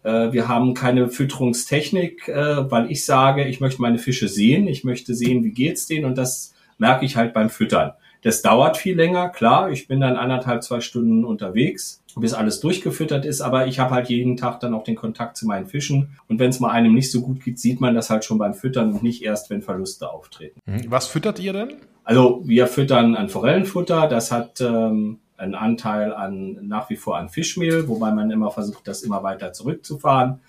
Äh, 0.03 0.33
wir 0.33 0.49
haben 0.49 0.75
keine 0.75 1.09
Fütterungstechnik, 1.09 2.29
äh, 2.29 2.71
weil 2.71 2.91
ich 2.91 3.05
sage, 3.05 3.45
ich 3.45 3.61
möchte 3.61 3.83
meine 3.83 3.99
Fische 3.99 4.29
sehen. 4.29 4.67
Ich 4.67 4.83
möchte 4.83 5.15
sehen, 5.15 5.45
wie 5.45 5.53
geht's 5.53 5.87
denen. 5.87 6.07
Und 6.07 6.19
das 6.19 6.50
merke 6.81 7.05
ich 7.05 7.17
halt 7.17 7.33
beim 7.33 7.51
Füttern. 7.51 7.93
Das 8.23 8.43
dauert 8.43 8.77
viel 8.77 8.97
länger, 8.97 9.31
klar. 9.31 9.71
Ich 9.71 9.89
bin 9.89 10.01
dann 10.01 10.17
anderthalb, 10.17 10.63
zwei 10.63 10.81
Stunden 10.81 11.25
unterwegs, 11.25 12.03
bis 12.17 12.35
alles 12.35 12.61
durchgefüttert 12.61 13.25
ist. 13.25 13.41
Aber 13.41 13.67
ich 13.67 13.79
habe 13.79 13.95
halt 13.95 14.09
jeden 14.09 14.37
Tag 14.37 14.61
dann 14.61 14.75
auch 14.75 14.85
den 14.85 14.97
Kontakt 14.97 15.37
zu 15.37 15.47
meinen 15.47 15.67
Fischen. 15.67 16.19
Und 16.29 16.39
wenn 16.39 16.51
es 16.51 16.61
mal 16.61 16.71
einem 16.71 16.95
nicht 16.95 17.11
so 17.11 17.23
gut 17.23 17.43
geht, 17.43 17.59
sieht 17.59 17.81
man 17.81 17.95
das 17.95 18.11
halt 18.11 18.25
schon 18.25 18.37
beim 18.37 18.53
Füttern 18.53 18.93
und 18.93 19.03
nicht 19.03 19.23
erst, 19.23 19.49
wenn 19.49 19.63
Verluste 19.63 20.11
auftreten. 20.11 20.61
Mhm. 20.67 20.87
Was 20.89 21.07
füttert 21.07 21.39
ihr 21.39 21.53
denn? 21.53 21.77
Also 22.05 22.43
wir 22.45 22.67
füttern 22.67 23.17
ein 23.17 23.31
Forellenfutter. 23.31 24.07
Das 24.07 24.33
hat 24.33 24.61
ähm, 24.61 25.21
einen 25.39 25.55
Anteil 25.55 26.13
an 26.13 26.59
nach 26.63 26.91
wie 26.91 26.97
vor 26.97 27.17
an 27.17 27.31
Fischmehl, 27.31 27.89
wobei 27.89 28.11
man 28.11 28.31
immer 28.31 28.51
versucht, 28.51 28.87
das 28.87 29.03
immer 29.03 29.23
weiter 29.23 29.53
zurückzufahren. 29.53 30.41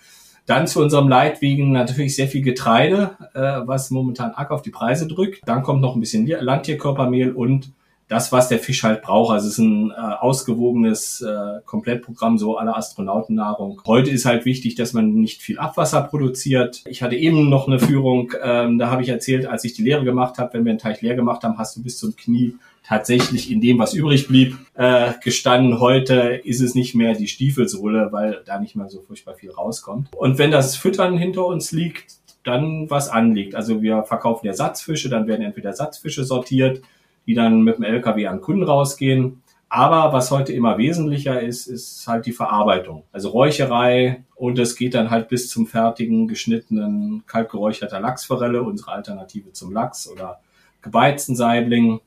Dann 0.46 0.68
zu 0.68 0.82
unserem 0.82 1.08
Leidwegen 1.08 1.72
natürlich 1.72 2.16
sehr 2.16 2.28
viel 2.28 2.42
Getreide, 2.42 3.12
äh, 3.34 3.62
was 3.66 3.92
momentan 3.92 4.32
arg 4.32 4.52
auf 4.52 4.62
die 4.62 4.72
Preise 4.72 5.08
drückt. 5.08 5.42
Dann 5.46 5.64
kommt 5.64 5.82
noch 5.82 5.96
ein 5.96 6.00
bisschen 6.00 6.28
Landtierkörpermehl 6.28 7.32
und 7.32 7.72
das, 8.12 8.34
was 8.34 8.50
der 8.50 8.60
Fisch 8.60 8.84
halt 8.84 9.04
braucht. 9.04 9.34
Also 9.34 9.48
es 9.48 9.54
ist 9.54 9.60
ein 9.60 9.92
äh, 9.92 9.94
ausgewogenes 9.94 11.22
äh, 11.22 11.62
Komplettprogramm, 11.66 12.38
so 12.38 12.58
aller 12.58 12.76
Astronautennahrung. 12.76 13.82
Heute 13.86 14.10
ist 14.10 14.26
halt 14.26 14.44
wichtig, 14.44 14.76
dass 14.76 14.92
man 14.92 15.14
nicht 15.14 15.42
viel 15.42 15.58
Abwasser 15.58 16.02
produziert. 16.02 16.82
Ich 16.88 17.04
hatte 17.04 17.16
eben 17.16 17.50
noch 17.50 17.68
eine 17.68 17.80
Führung, 17.80 18.34
ähm, 18.44 18.78
da 18.80 18.90
habe 18.90 19.02
ich 19.02 19.08
erzählt, 19.08 19.46
als 19.46 19.64
ich 19.64 19.74
die 19.74 19.84
Lehre 19.84 20.04
gemacht 20.04 20.40
habe, 20.40 20.56
wenn 20.56 20.66
wir 20.66 20.72
einen 20.72 20.80
Teich 20.80 21.02
leer 21.02 21.16
gemacht 21.16 21.46
haben, 21.46 21.58
hast 21.58 21.78
du 21.78 21.84
bis 21.84 21.98
zum 21.98 22.14
Knie 22.18 22.56
tatsächlich 22.92 23.50
in 23.50 23.62
dem, 23.62 23.80
was 23.80 23.94
übrig 23.94 24.28
blieb, 24.28 24.58
äh, 24.74 25.14
gestanden. 25.24 25.80
Heute 25.80 26.42
ist 26.44 26.60
es 26.60 26.76
nicht 26.76 26.94
mehr 26.94 27.14
die 27.14 27.30
Stiefelsohle, 27.30 28.10
weil 28.12 28.42
da 28.46 28.60
nicht 28.60 28.76
mehr 28.76 28.90
so 28.90 29.00
furchtbar 29.00 29.34
viel 29.34 29.50
rauskommt. 29.50 30.10
Und 30.14 30.38
wenn 30.38 30.52
das 30.52 30.76
Füttern 30.76 31.18
hinter 31.18 31.46
uns 31.46 31.72
liegt, 31.72 32.16
dann 32.44 32.90
was 32.90 33.08
anliegt. 33.08 33.56
Also 33.56 33.82
wir 33.82 34.04
verkaufen 34.04 34.46
Ersatzfische, 34.46 35.08
dann 35.08 35.26
werden 35.26 35.42
entweder 35.42 35.70
Ersatzfische 35.70 36.26
sortiert, 36.26 36.82
die 37.28 37.34
dann 37.34 37.62
mit 37.62 37.78
dem 37.78 37.86
LKW 37.86 38.28
an 38.28 38.42
Kunden 38.42 38.64
rausgehen. 38.64 39.42
Aber 39.70 40.12
was 40.12 40.30
heute 40.30 40.52
immer 40.52 40.78
wesentlicher 40.78 41.40
ist, 41.40 41.68
ist 41.68 42.06
halt 42.10 42.26
die 42.26 42.34
Verarbeitung. 42.34 43.04
Also 43.14 43.30
Räucherei 43.30 44.26
und 44.36 44.60
es 44.60 44.76
geht 44.76 44.96
dann 44.96 45.12
halt 45.12 45.30
bis 45.30 45.48
zum 45.48 45.66
fertigen, 45.66 46.28
geschnittenen, 46.28 47.24
kaltgeräucherter 47.26 48.02
Lachsforelle, 48.02 48.64
unsere 48.64 48.92
Alternative 48.92 49.54
zum 49.54 49.72
Lachs 49.72 50.10
oder 50.12 50.42
gebeizten 50.82 51.38
Saibling 51.38 52.02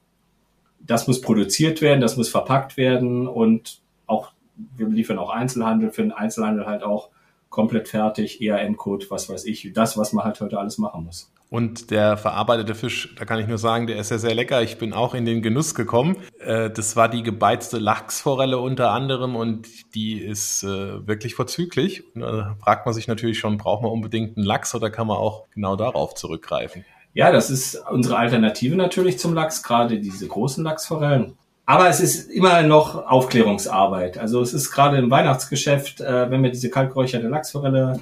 das 0.86 1.06
muss 1.06 1.20
produziert 1.20 1.80
werden, 1.80 2.00
das 2.00 2.16
muss 2.16 2.28
verpackt 2.28 2.76
werden 2.76 3.26
und 3.26 3.80
auch, 4.06 4.32
wir 4.76 4.88
liefern 4.88 5.18
auch 5.18 5.30
Einzelhandel, 5.30 5.90
für 5.90 6.02
den 6.02 6.12
Einzelhandel 6.12 6.66
halt 6.66 6.82
auch 6.82 7.10
komplett 7.48 7.88
fertig, 7.88 8.40
ERM-Code, 8.40 9.06
was 9.10 9.28
weiß 9.28 9.44
ich, 9.44 9.70
das, 9.72 9.96
was 9.96 10.12
man 10.12 10.24
halt 10.24 10.40
heute 10.40 10.58
alles 10.58 10.78
machen 10.78 11.04
muss. 11.04 11.30
Und 11.50 11.92
der 11.92 12.16
verarbeitete 12.16 12.74
Fisch, 12.74 13.14
da 13.16 13.24
kann 13.24 13.38
ich 13.38 13.46
nur 13.46 13.58
sagen, 13.58 13.86
der 13.86 13.98
ist 13.98 14.10
ja 14.10 14.18
sehr 14.18 14.34
lecker. 14.34 14.60
Ich 14.62 14.76
bin 14.76 14.92
auch 14.92 15.14
in 15.14 15.24
den 15.24 15.40
Genuss 15.40 15.76
gekommen. 15.76 16.16
Äh, 16.40 16.70
das 16.70 16.96
war 16.96 17.08
die 17.08 17.22
gebeizte 17.22 17.78
Lachsforelle 17.78 18.58
unter 18.58 18.90
anderem 18.90 19.36
und 19.36 19.68
die 19.94 20.18
ist 20.18 20.64
äh, 20.64 21.06
wirklich 21.06 21.36
vorzüglich. 21.36 22.02
Da 22.16 22.56
fragt 22.60 22.86
man 22.86 22.94
sich 22.94 23.06
natürlich 23.06 23.38
schon, 23.38 23.56
braucht 23.56 23.82
man 23.82 23.92
unbedingt 23.92 24.36
einen 24.36 24.44
Lachs 24.44 24.74
oder 24.74 24.90
kann 24.90 25.06
man 25.06 25.18
auch 25.18 25.48
genau 25.50 25.76
darauf 25.76 26.14
zurückgreifen? 26.14 26.84
Ja, 27.14 27.30
das 27.30 27.48
ist 27.48 27.82
unsere 27.90 28.16
Alternative 28.16 28.76
natürlich 28.76 29.18
zum 29.18 29.34
Lachs, 29.34 29.62
gerade 29.62 30.00
diese 30.00 30.26
großen 30.26 30.64
Lachsforellen. 30.64 31.36
Aber 31.64 31.88
es 31.88 32.00
ist 32.00 32.30
immer 32.30 32.62
noch 32.62 33.06
Aufklärungsarbeit. 33.06 34.18
Also 34.18 34.42
es 34.42 34.52
ist 34.52 34.70
gerade 34.70 34.98
im 34.98 35.10
Weihnachtsgeschäft, 35.10 36.00
äh, 36.00 36.30
wenn 36.30 36.42
wir 36.42 36.50
diese 36.50 36.68
kaltgeräucherte 36.68 37.28
Lachsforelle 37.28 38.00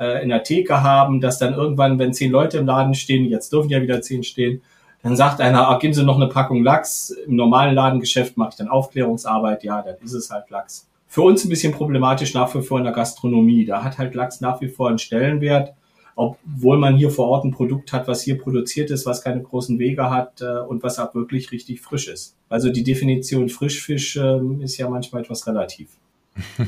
äh, 0.00 0.22
in 0.22 0.30
der 0.30 0.42
Theke 0.42 0.82
haben, 0.82 1.20
dass 1.20 1.38
dann 1.38 1.54
irgendwann, 1.54 1.98
wenn 1.98 2.12
zehn 2.12 2.32
Leute 2.32 2.58
im 2.58 2.66
Laden 2.66 2.94
stehen, 2.94 3.26
jetzt 3.26 3.52
dürfen 3.52 3.68
ja 3.68 3.82
wieder 3.82 4.00
zehn 4.00 4.24
stehen, 4.24 4.62
dann 5.02 5.16
sagt 5.16 5.42
einer, 5.42 5.68
ah, 5.68 5.78
geben 5.78 5.92
Sie 5.92 6.02
noch 6.02 6.16
eine 6.16 6.28
Packung 6.28 6.64
Lachs. 6.64 7.10
Im 7.10 7.36
normalen 7.36 7.74
Ladengeschäft 7.74 8.38
mache 8.38 8.50
ich 8.52 8.56
dann 8.56 8.68
Aufklärungsarbeit. 8.68 9.62
Ja, 9.62 9.82
dann 9.82 9.96
ist 10.02 10.14
es 10.14 10.30
halt 10.30 10.48
Lachs. 10.48 10.88
Für 11.06 11.20
uns 11.22 11.44
ein 11.44 11.50
bisschen 11.50 11.74
problematisch 11.74 12.32
nach 12.32 12.52
wie 12.54 12.62
vor 12.62 12.78
in 12.78 12.84
der 12.84 12.94
Gastronomie. 12.94 13.66
Da 13.66 13.84
hat 13.84 13.98
halt 13.98 14.14
Lachs 14.14 14.40
nach 14.40 14.62
wie 14.62 14.68
vor 14.68 14.88
einen 14.88 14.98
Stellenwert, 14.98 15.74
obwohl 16.16 16.78
man 16.78 16.96
hier 16.96 17.10
vor 17.10 17.28
Ort 17.28 17.44
ein 17.44 17.50
Produkt 17.50 17.92
hat, 17.92 18.06
was 18.06 18.22
hier 18.22 18.38
produziert 18.38 18.90
ist, 18.90 19.06
was 19.06 19.22
keine 19.22 19.42
großen 19.42 19.78
Wege 19.78 20.10
hat 20.10 20.40
äh, 20.40 20.58
und 20.60 20.82
was 20.82 20.98
auch 20.98 21.14
wirklich 21.14 21.50
richtig 21.52 21.80
frisch 21.80 22.08
ist. 22.08 22.36
Also 22.48 22.70
die 22.70 22.84
Definition 22.84 23.48
Frischfisch 23.48 24.16
äh, 24.16 24.38
ist 24.60 24.76
ja 24.76 24.88
manchmal 24.88 25.22
etwas 25.22 25.46
relativ. 25.46 25.88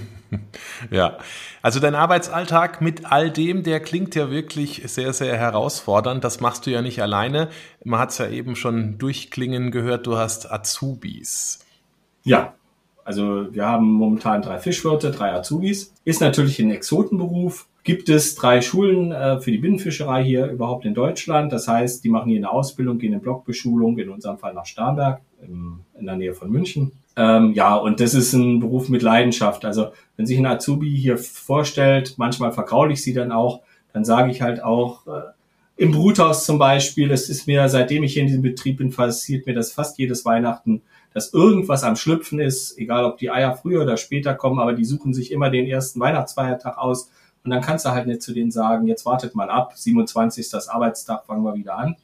ja, 0.90 1.18
also 1.62 1.80
dein 1.80 1.94
Arbeitsalltag 1.94 2.80
mit 2.80 3.10
all 3.10 3.30
dem, 3.30 3.62
der 3.62 3.80
klingt 3.80 4.14
ja 4.14 4.30
wirklich 4.30 4.82
sehr, 4.86 5.12
sehr 5.12 5.36
herausfordernd. 5.36 6.22
Das 6.22 6.40
machst 6.40 6.66
du 6.66 6.70
ja 6.70 6.82
nicht 6.82 7.02
alleine. 7.02 7.48
Man 7.84 8.00
hat 8.00 8.10
es 8.10 8.18
ja 8.18 8.28
eben 8.28 8.56
schon 8.56 8.98
durchklingen 8.98 9.70
gehört, 9.70 10.06
du 10.06 10.16
hast 10.16 10.50
Azubis. 10.50 11.64
Ja, 12.22 12.54
also 13.04 13.52
wir 13.52 13.66
haben 13.66 13.86
momentan 13.86 14.42
drei 14.42 14.58
Fischwirte, 14.58 15.12
drei 15.12 15.32
Azubis. 15.32 15.94
Ist 16.04 16.20
natürlich 16.20 16.58
ein 16.58 16.70
Exotenberuf. 16.70 17.66
Gibt 17.86 18.08
es 18.08 18.34
drei 18.34 18.62
Schulen 18.62 19.12
äh, 19.12 19.40
für 19.40 19.52
die 19.52 19.58
Binnenfischerei 19.58 20.24
hier 20.24 20.46
überhaupt 20.46 20.84
in 20.84 20.92
Deutschland. 20.92 21.52
Das 21.52 21.68
heißt, 21.68 22.02
die 22.02 22.08
machen 22.08 22.28
hier 22.28 22.38
eine 22.38 22.50
Ausbildung, 22.50 22.98
gehen 22.98 23.12
in 23.12 23.20
Blockbeschulung, 23.20 23.96
in 24.00 24.08
unserem 24.08 24.38
Fall 24.38 24.54
nach 24.54 24.66
Starnberg, 24.66 25.20
im, 25.40 25.78
in 25.96 26.04
der 26.04 26.16
Nähe 26.16 26.34
von 26.34 26.50
München. 26.50 26.90
Ähm, 27.14 27.52
ja, 27.52 27.76
und 27.76 28.00
das 28.00 28.14
ist 28.14 28.32
ein 28.32 28.58
Beruf 28.58 28.88
mit 28.88 29.02
Leidenschaft. 29.02 29.64
Also 29.64 29.92
wenn 30.16 30.26
sich 30.26 30.36
ein 30.36 30.46
Azubi 30.46 30.98
hier 30.98 31.16
vorstellt, 31.16 32.14
manchmal 32.16 32.50
vergraule 32.50 32.92
ich 32.92 33.04
sie 33.04 33.14
dann 33.14 33.30
auch, 33.30 33.60
dann 33.92 34.04
sage 34.04 34.32
ich 34.32 34.42
halt 34.42 34.64
auch, 34.64 35.06
äh, 35.06 35.20
im 35.76 35.92
Bruthaus 35.92 36.44
zum 36.44 36.58
Beispiel, 36.58 37.12
es 37.12 37.28
ist 37.28 37.46
mir, 37.46 37.68
seitdem 37.68 38.02
ich 38.02 38.14
hier 38.14 38.22
in 38.22 38.28
diesem 38.28 38.42
Betrieb 38.42 38.78
bin, 38.78 38.90
passiert 38.90 39.46
mir 39.46 39.54
das 39.54 39.70
fast 39.70 39.96
jedes 39.96 40.24
Weihnachten, 40.24 40.82
dass 41.14 41.32
irgendwas 41.32 41.84
am 41.84 41.94
Schlüpfen 41.94 42.40
ist, 42.40 42.76
egal 42.78 43.04
ob 43.04 43.18
die 43.18 43.30
Eier 43.30 43.54
früher 43.54 43.82
oder 43.82 43.96
später 43.96 44.34
kommen, 44.34 44.58
aber 44.58 44.72
die 44.72 44.84
suchen 44.84 45.14
sich 45.14 45.30
immer 45.30 45.50
den 45.50 45.68
ersten 45.68 46.00
Weihnachtsfeiertag 46.00 46.78
aus. 46.78 47.10
Und 47.46 47.50
dann 47.50 47.62
kannst 47.62 47.86
du 47.86 47.90
halt 47.90 48.08
nicht 48.08 48.22
zu 48.22 48.34
denen 48.34 48.50
sagen, 48.50 48.88
jetzt 48.88 49.06
wartet 49.06 49.36
mal 49.36 49.48
ab, 49.48 49.72
27. 49.76 50.50
das 50.50 50.68
Arbeitstag, 50.68 51.24
fangen 51.26 51.44
wir 51.44 51.54
wieder 51.54 51.78
an. 51.78 51.96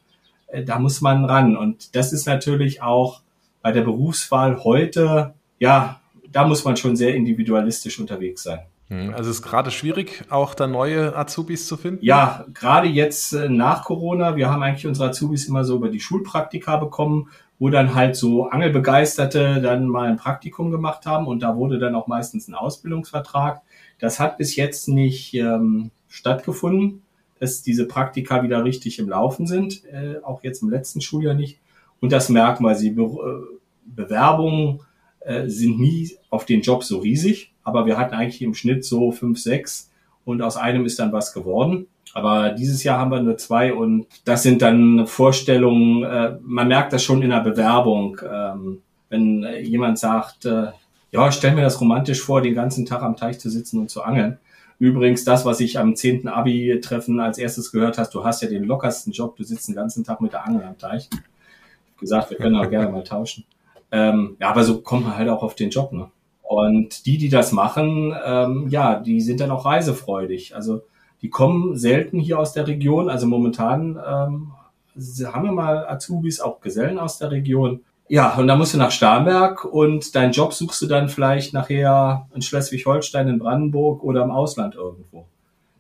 Äh, 0.47 0.65
da 0.65 0.79
muss 0.79 1.01
man 1.01 1.25
ran. 1.25 1.57
Und 1.57 1.97
das 1.97 2.13
ist 2.13 2.27
natürlich 2.27 2.81
auch 2.81 3.23
bei 3.61 3.73
der 3.73 3.83
Berufswahl 3.83 4.63
heute, 4.63 5.35
ja, 5.59 6.01
da 6.31 6.47
muss 6.47 6.65
man 6.65 6.77
schon 6.77 6.95
sehr 6.95 7.15
individualistisch 7.15 7.99
unterwegs 7.99 8.45
sein. 8.45 8.61
Hm, 8.87 9.15
also 9.15 9.31
es 9.31 9.39
ist 9.39 9.43
gerade 9.43 9.73
schwierig, 9.73 10.25
auch 10.31 10.55
da 10.55 10.69
neue 10.69 11.17
Azubis 11.17 11.67
zu 11.67 11.77
finden? 11.77 12.05
Ja, 12.05 12.45
gerade 12.55 12.87
jetzt 12.87 13.33
äh, 13.33 13.49
nach 13.49 13.85
Corona. 13.85 14.37
Wir 14.37 14.49
haben 14.49 14.63
eigentlich 14.63 14.87
unsere 14.87 15.09
Azubis 15.09 15.49
immer 15.49 15.65
so 15.65 15.75
über 15.75 15.89
die 15.89 16.01
Schulpraktika 16.01 16.77
bekommen, 16.77 17.31
wo 17.59 17.69
dann 17.69 17.97
halt 17.97 18.15
so 18.15 18.49
Angelbegeisterte 18.49 19.61
dann 19.61 19.89
mal 19.89 20.09
ein 20.09 20.19
Praktikum 20.19 20.71
gemacht 20.71 21.05
haben 21.07 21.27
und 21.27 21.43
da 21.43 21.57
wurde 21.57 21.81
dann 21.81 21.97
auch 21.97 22.07
meistens 22.07 22.47
ein 22.47 22.55
Ausbildungsvertrag. 22.55 23.63
Das 24.03 24.19
hat 24.19 24.37
bis 24.37 24.57
jetzt 24.57 24.89
nicht 24.89 25.33
ähm, 25.35 25.93
stattgefunden, 26.09 27.03
dass 27.39 27.63
diese 27.63 27.87
Praktika 27.87 28.43
wieder 28.43 28.65
richtig 28.65 28.99
im 28.99 29.09
Laufen 29.09 29.47
sind, 29.47 29.85
äh, 29.85 30.17
auch 30.25 30.43
jetzt 30.43 30.61
im 30.61 30.71
letzten 30.71 31.01
Schuljahr 31.01 31.35
nicht. 31.35 31.61
Und 32.01 32.11
das 32.11 32.29
merken 32.29 32.65
wir. 32.65 32.75
Sie 32.75 32.91
Be 32.91 33.05
äh, 33.05 33.59
Bewerbungen 33.85 34.81
äh, 35.21 35.47
sind 35.47 35.79
nie 35.79 36.17
auf 36.31 36.47
den 36.47 36.63
Job 36.63 36.83
so 36.83 36.99
riesig, 36.99 37.53
aber 37.63 37.87
wir 37.87 37.97
hatten 37.97 38.15
eigentlich 38.15 38.43
im 38.43 38.55
Schnitt 38.55 38.85
so 38.85 39.13
fünf, 39.13 39.39
sechs 39.39 39.93
und 40.25 40.43
aus 40.43 40.57
einem 40.57 40.85
ist 40.85 40.99
dann 40.99 41.13
was 41.13 41.33
geworden. 41.33 41.87
Aber 42.13 42.51
dieses 42.51 42.83
Jahr 42.83 42.99
haben 42.99 43.13
wir 43.13 43.23
nur 43.23 43.39
zwei 43.39 43.73
und 43.73 44.09
das 44.25 44.43
sind 44.43 44.63
dann 44.63 45.07
Vorstellungen, 45.07 46.03
äh, 46.03 46.39
man 46.43 46.67
merkt 46.67 46.93
das 46.93 47.05
schon 47.05 47.23
in 47.23 47.31
der 47.31 47.41
Bewerbung, 47.41 48.21
ähm, 48.29 48.83
wenn 49.11 49.45
äh, 49.45 49.61
jemand 49.61 50.01
sagt, 50.01 50.45
äh, 50.45 50.73
ja, 51.13 51.31
stell 51.31 51.55
mir 51.55 51.63
das 51.63 51.81
romantisch 51.81 52.21
vor, 52.21 52.43
den 52.43 52.55
ganzen 52.55 52.87
Tag 52.87 53.03
am 53.03 53.17
Teich 53.17 53.39
zu 53.39 53.49
sitzen 53.49 53.79
und 53.79 53.91
zu 53.91 54.03
angeln. 54.03 54.39
Übrigens, 54.79 55.25
das, 55.25 55.45
was 55.45 55.61
ich 55.61 55.79
am 55.79 55.95
10. 55.95 56.27
Abi-Treffen 56.27 57.21
als 57.21 57.39
erstes 57.39 57.71
gehört 57.71 57.99
hast, 57.99 58.13
du 58.15 58.25
hast 58.25 58.43
ja 58.43 58.49
den 58.49 58.65
lockersten 58.65 59.13
Job, 59.13 59.37
du 59.37 59.45
sitzt 59.45 59.69
den 59.69 59.77
ganzen 59.77 60.03
Tag 60.03 60.21
mit 60.21 60.33
der 60.33 60.45
Angel 60.45 60.65
am 60.65 60.77
Teich 60.77 61.09
gesagt, 62.03 62.31
wir 62.31 62.37
können 62.37 62.57
auch 62.57 62.69
gerne 62.69 62.91
mal 62.91 63.05
tauschen. 63.05 63.45
Ähm, 63.91 64.37
ja, 64.39 64.51
aber 64.51 64.65
so 64.65 64.83
kommt 64.83 65.07
man 65.07 65.17
halt 65.17 65.31
auch 65.31 65.43
auf 65.43 65.55
den 65.55 65.71
Job. 65.71 65.93
Ne? 65.93 66.11
Und 66.43 67.07
die, 67.07 67.17
die 67.17 67.31
das 67.31 67.53
machen, 67.53 68.15
ähm, 68.25 68.67
ja, 68.69 69.01
die 69.01 69.23
sind 69.23 69.41
dann 69.41 69.51
auch 69.51 69.65
reisefreudig. 69.65 70.55
Also 70.55 70.83
die 71.23 71.31
kommen 71.31 71.77
selten 71.77 72.19
hier 72.19 72.39
aus 72.39 72.53
der 72.53 72.67
Region. 72.67 73.09
Also 73.09 73.27
momentan 73.27 73.99
ähm, 74.07 74.53
haben 75.33 75.45
wir 75.45 75.53
mal 75.53 75.87
Azubis, 75.87 76.41
auch 76.41 76.61
Gesellen 76.61 76.99
aus 76.99 77.19
der 77.19 77.31
Region. 77.31 77.81
Ja, 78.09 78.35
und 78.37 78.47
dann 78.47 78.59
musst 78.59 78.75
du 78.75 78.79
nach 78.79 78.91
Starnberg 78.91 79.65
und 79.65 80.15
deinen 80.15 80.33
Job 80.33 80.53
suchst 80.53 80.83
du 80.83 80.87
dann 80.87 81.09
vielleicht 81.09 81.55
nachher 81.55 82.29
in 82.35 82.43
Schleswig-Holstein, 82.43 83.29
in 83.29 83.39
Brandenburg 83.39 84.03
oder 84.03 84.23
im 84.23 84.31
Ausland 84.31 84.75
irgendwo. 84.75 85.27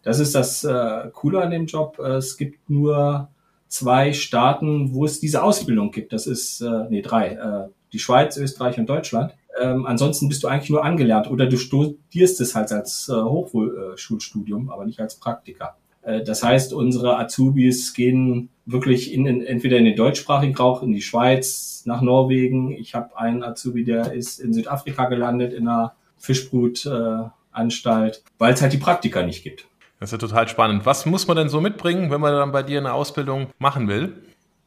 Das 0.02 0.18
ist 0.18 0.34
das 0.34 0.64
äh, 0.64 1.10
Coole 1.12 1.42
an 1.42 1.50
dem 1.50 1.66
Job. 1.66 1.98
Es 1.98 2.36
gibt 2.36 2.70
nur 2.70 3.28
zwei 3.68 4.12
Staaten, 4.12 4.94
wo 4.94 5.04
es 5.04 5.20
diese 5.20 5.42
Ausbildung 5.42 5.90
gibt. 5.90 6.12
Das 6.12 6.26
ist, 6.26 6.60
äh, 6.60 6.88
nee, 6.90 7.02
drei. 7.02 7.34
Äh, 7.34 7.68
die 7.92 7.98
Schweiz, 7.98 8.36
Österreich 8.36 8.78
und 8.78 8.88
Deutschland. 8.88 9.34
Ähm, 9.60 9.86
ansonsten 9.86 10.28
bist 10.28 10.42
du 10.42 10.48
eigentlich 10.48 10.70
nur 10.70 10.84
angelernt 10.84 11.30
oder 11.30 11.46
du 11.46 11.58
studierst 11.58 12.40
es 12.40 12.54
halt 12.54 12.72
als 12.72 13.08
äh, 13.08 13.14
Hochschulstudium, 13.14 14.70
aber 14.70 14.86
nicht 14.86 15.00
als 15.00 15.16
Praktiker. 15.16 15.76
Äh, 16.02 16.22
das 16.22 16.42
heißt, 16.42 16.72
unsere 16.72 17.18
Azubis 17.18 17.92
gehen 17.92 18.48
wirklich 18.66 19.12
in, 19.12 19.26
in, 19.26 19.44
entweder 19.44 19.76
in 19.76 19.84
den 19.84 19.96
deutschsprachigen 19.96 20.56
Raum, 20.56 20.82
in 20.82 20.92
die 20.92 21.02
Schweiz, 21.02 21.82
nach 21.84 22.00
Norwegen. 22.00 22.72
Ich 22.72 22.94
habe 22.94 23.16
einen 23.16 23.42
Azubi, 23.42 23.84
der 23.84 24.12
ist 24.12 24.38
in 24.38 24.52
Südafrika 24.52 25.06
gelandet, 25.06 25.52
in 25.52 25.66
einer 25.68 25.94
Fischbrutanstalt, 26.18 28.16
äh, 28.16 28.30
weil 28.38 28.54
es 28.54 28.62
halt 28.62 28.72
die 28.72 28.78
Praktika 28.78 29.22
nicht 29.22 29.42
gibt. 29.42 29.66
Das 29.98 30.08
ist 30.08 30.12
ja 30.12 30.18
total 30.18 30.48
spannend. 30.48 30.86
Was 30.86 31.06
muss 31.06 31.26
man 31.28 31.36
denn 31.36 31.48
so 31.48 31.60
mitbringen, 31.60 32.10
wenn 32.10 32.20
man 32.20 32.32
dann 32.32 32.52
bei 32.52 32.62
dir 32.62 32.78
eine 32.78 32.92
Ausbildung 32.92 33.48
machen 33.58 33.88
will? 33.88 34.14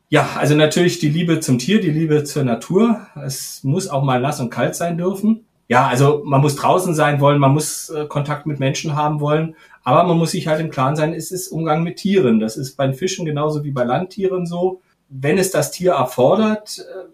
Ja, 0.10 0.30
also 0.38 0.56
natürlich 0.56 1.00
die 1.00 1.10
Liebe 1.10 1.40
zum 1.40 1.58
Tier, 1.58 1.82
die 1.82 1.90
Liebe 1.90 2.24
zur 2.24 2.44
Natur. 2.44 3.08
Es 3.26 3.64
muss 3.64 3.88
auch 3.88 4.04
mal 4.04 4.22
nass 4.22 4.40
und 4.40 4.50
kalt 4.50 4.76
sein 4.76 4.98
dürfen. 4.98 5.46
Ja, 5.68 5.88
also 5.88 6.22
man 6.24 6.42
muss 6.42 6.56
draußen 6.56 6.94
sein 6.94 7.20
wollen, 7.20 7.40
man 7.40 7.52
muss 7.52 7.90
äh, 7.90 8.06
Kontakt 8.06 8.46
mit 8.46 8.60
Menschen 8.60 8.96
haben 8.96 9.20
wollen, 9.20 9.56
aber 9.86 10.04
man 10.04 10.18
muss 10.18 10.32
sich 10.32 10.48
halt 10.48 10.60
im 10.60 10.70
Klaren 10.70 10.98
sein, 10.98 11.14
es 11.14 11.32
ist 11.32 11.48
Umgang 11.48 11.84
mit 11.84 11.96
Tieren. 11.96 12.42
Das 12.42 12.58
ist 12.58 12.76
bei 12.76 12.92
Fischen 12.92 13.26
genauso 13.26 13.64
wie 13.64 13.72
bei 13.72 13.86
Landtieren 13.86 14.46
so. 14.46 14.82
Wenn 15.08 15.38
es 15.38 15.52
das 15.52 15.72
Tier 15.72 15.94
erfordert, 15.94 16.80
äh, 16.80 17.06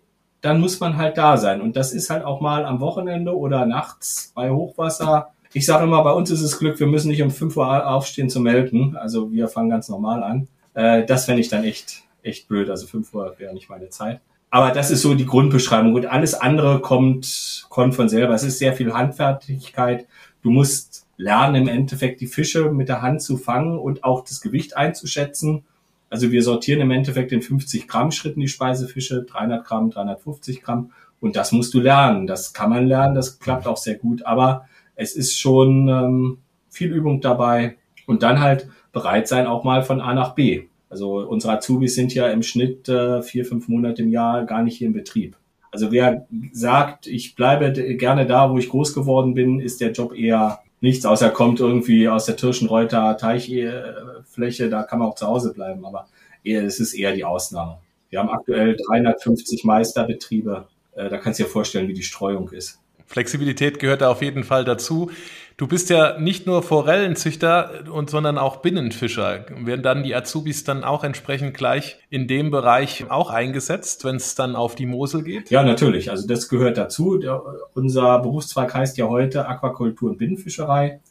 dann 0.41 0.59
muss 0.59 0.79
man 0.79 0.97
halt 0.97 1.19
da 1.19 1.37
sein. 1.37 1.61
Und 1.61 1.75
das 1.75 1.93
ist 1.93 2.09
halt 2.09 2.25
auch 2.25 2.41
mal 2.41 2.65
am 2.65 2.79
Wochenende 2.79 3.37
oder 3.37 3.67
nachts 3.67 4.31
bei 4.33 4.49
Hochwasser 4.49 5.31
ich 5.53 5.65
sage 5.65 5.83
immer, 5.83 6.03
bei 6.03 6.11
uns 6.11 6.31
ist 6.31 6.41
es 6.41 6.59
Glück, 6.59 6.79
wir 6.79 6.87
müssen 6.87 7.09
nicht 7.09 7.21
um 7.21 7.31
5 7.31 7.57
Uhr 7.57 7.87
aufstehen 7.87 8.29
zu 8.29 8.39
melken. 8.39 8.95
Also 8.95 9.31
wir 9.31 9.47
fangen 9.47 9.69
ganz 9.69 9.89
normal 9.89 10.23
an. 10.23 10.47
Äh, 10.73 11.05
das 11.05 11.25
fände 11.25 11.41
ich 11.41 11.49
dann 11.49 11.63
echt, 11.63 12.03
echt 12.23 12.47
blöd. 12.47 12.69
Also 12.69 12.87
5 12.87 13.13
Uhr 13.13 13.35
wäre 13.37 13.53
nicht 13.53 13.69
meine 13.69 13.89
Zeit. 13.89 14.21
Aber 14.49 14.71
das 14.71 14.91
ist 14.91 15.01
so 15.01 15.13
die 15.13 15.25
Grundbeschreibung. 15.25 15.93
Und 15.93 16.05
alles 16.05 16.33
andere 16.33 16.79
kommt, 16.79 17.65
kommt 17.69 17.95
von 17.95 18.09
selber. 18.09 18.33
Es 18.33 18.43
ist 18.43 18.59
sehr 18.59 18.73
viel 18.73 18.93
Handfertigkeit. 18.93 20.07
Du 20.41 20.51
musst 20.51 21.05
lernen, 21.21 21.55
im 21.55 21.67
Endeffekt 21.67 22.19
die 22.19 22.27
Fische 22.27 22.71
mit 22.71 22.89
der 22.89 23.01
Hand 23.01 23.21
zu 23.21 23.37
fangen 23.37 23.77
und 23.77 24.03
auch 24.03 24.23
das 24.23 24.41
Gewicht 24.41 24.75
einzuschätzen. 24.75 25.63
Also 26.09 26.31
wir 26.31 26.43
sortieren 26.43 26.81
im 26.81 26.91
Endeffekt 26.91 27.31
in 27.31 27.41
50 27.41 27.87
Gramm 27.87 28.11
Schritten 28.11 28.41
die 28.41 28.47
Speisefische, 28.47 29.23
300 29.23 29.63
Gramm, 29.63 29.91
350 29.91 30.61
Gramm. 30.61 30.91
Und 31.19 31.35
das 31.35 31.51
musst 31.51 31.73
du 31.73 31.79
lernen. 31.79 32.27
Das 32.27 32.53
kann 32.53 32.71
man 32.71 32.87
lernen. 32.87 33.15
Das 33.15 33.39
klappt 33.39 33.67
auch 33.67 33.77
sehr 33.77 33.95
gut. 33.95 34.25
Aber 34.25 34.67
es 34.95 35.15
ist 35.15 35.39
schon 35.39 35.87
ähm, 35.87 36.37
viel 36.69 36.91
Übung 36.91 37.21
dabei 37.21 37.77
und 38.07 38.23
dann 38.23 38.39
halt 38.39 38.67
bereit 38.91 39.27
sein, 39.27 39.47
auch 39.47 39.63
mal 39.63 39.83
von 39.83 40.01
A 40.01 40.13
nach 40.13 40.33
B. 40.33 40.63
Also 40.89 41.19
unsere 41.19 41.57
Azubis 41.57 41.95
sind 41.95 42.13
ja 42.13 42.27
im 42.27 42.43
Schnitt 42.43 42.89
äh, 42.89 43.21
vier, 43.21 43.45
fünf 43.45 43.69
Monate 43.69 44.01
im 44.01 44.09
Jahr 44.09 44.45
gar 44.45 44.63
nicht 44.63 44.77
hier 44.77 44.87
im 44.87 44.93
Betrieb. 44.93 45.37
Also 45.71 45.91
wer 45.91 46.27
sagt, 46.51 47.07
ich 47.07 47.35
bleibe 47.35 47.71
gerne 47.95 48.25
da, 48.25 48.51
wo 48.51 48.57
ich 48.57 48.67
groß 48.67 48.93
geworden 48.93 49.33
bin, 49.33 49.61
ist 49.61 49.79
der 49.79 49.91
Job 49.91 50.13
eher 50.13 50.59
nichts, 50.81 51.05
außer 51.05 51.29
kommt 51.29 51.59
irgendwie 51.59 52.09
aus 52.09 52.25
der 52.25 52.35
Tirschenreuter 52.35 53.15
Teichfläche, 53.17 54.69
da 54.69 54.83
kann 54.83 54.99
man 54.99 55.09
auch 55.09 55.15
zu 55.15 55.27
Hause 55.27 55.53
bleiben, 55.53 55.85
aber 55.85 56.07
es 56.43 56.79
ist 56.79 56.93
eher 56.93 57.13
die 57.13 57.23
Ausnahme. 57.23 57.77
Wir 58.09 58.19
haben 58.19 58.29
aktuell 58.29 58.75
350 58.75 59.63
Meisterbetriebe, 59.63 60.67
äh, 60.95 61.09
da 61.09 61.17
kannst 61.17 61.39
du 61.39 61.43
dir 61.43 61.49
vorstellen, 61.49 61.87
wie 61.87 61.93
die 61.93 62.03
Streuung 62.03 62.49
ist. 62.49 62.80
Flexibilität 63.11 63.79
gehört 63.79 64.01
da 64.01 64.09
auf 64.09 64.21
jeden 64.21 64.45
Fall 64.45 64.63
dazu. 64.63 65.11
Du 65.57 65.67
bist 65.67 65.89
ja 65.89 66.17
nicht 66.17 66.47
nur 66.47 66.63
Forellenzüchter 66.63 67.83
und 67.91 68.09
sondern 68.09 68.37
auch 68.37 68.57
Binnenfischer. 68.57 69.45
Werden 69.49 69.83
dann 69.83 70.03
die 70.03 70.15
Azubis 70.15 70.63
dann 70.63 70.83
auch 70.85 71.03
entsprechend 71.03 71.53
gleich 71.53 71.97
in 72.09 72.27
dem 72.27 72.51
Bereich 72.51 73.11
auch 73.11 73.29
eingesetzt, 73.29 74.05
wenn 74.05 74.15
es 74.15 74.33
dann 74.35 74.55
auf 74.55 74.75
die 74.75 74.85
Mosel 74.85 75.23
geht? 75.23 75.51
Ja, 75.51 75.61
natürlich. 75.61 76.09
Also 76.09 76.25
das 76.25 76.47
gehört 76.47 76.77
dazu. 76.77 77.17
Der, 77.17 77.43
unser 77.73 78.19
Berufszweig 78.19 78.73
heißt 78.73 78.97
ja 78.97 79.07
heute 79.07 79.45
Aquakultur 79.45 80.11
und 80.11 80.17
Binnenfischerei. 80.17 81.01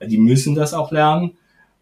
Die 0.00 0.18
müssen 0.18 0.54
das 0.54 0.74
auch 0.74 0.92
lernen. 0.92 1.32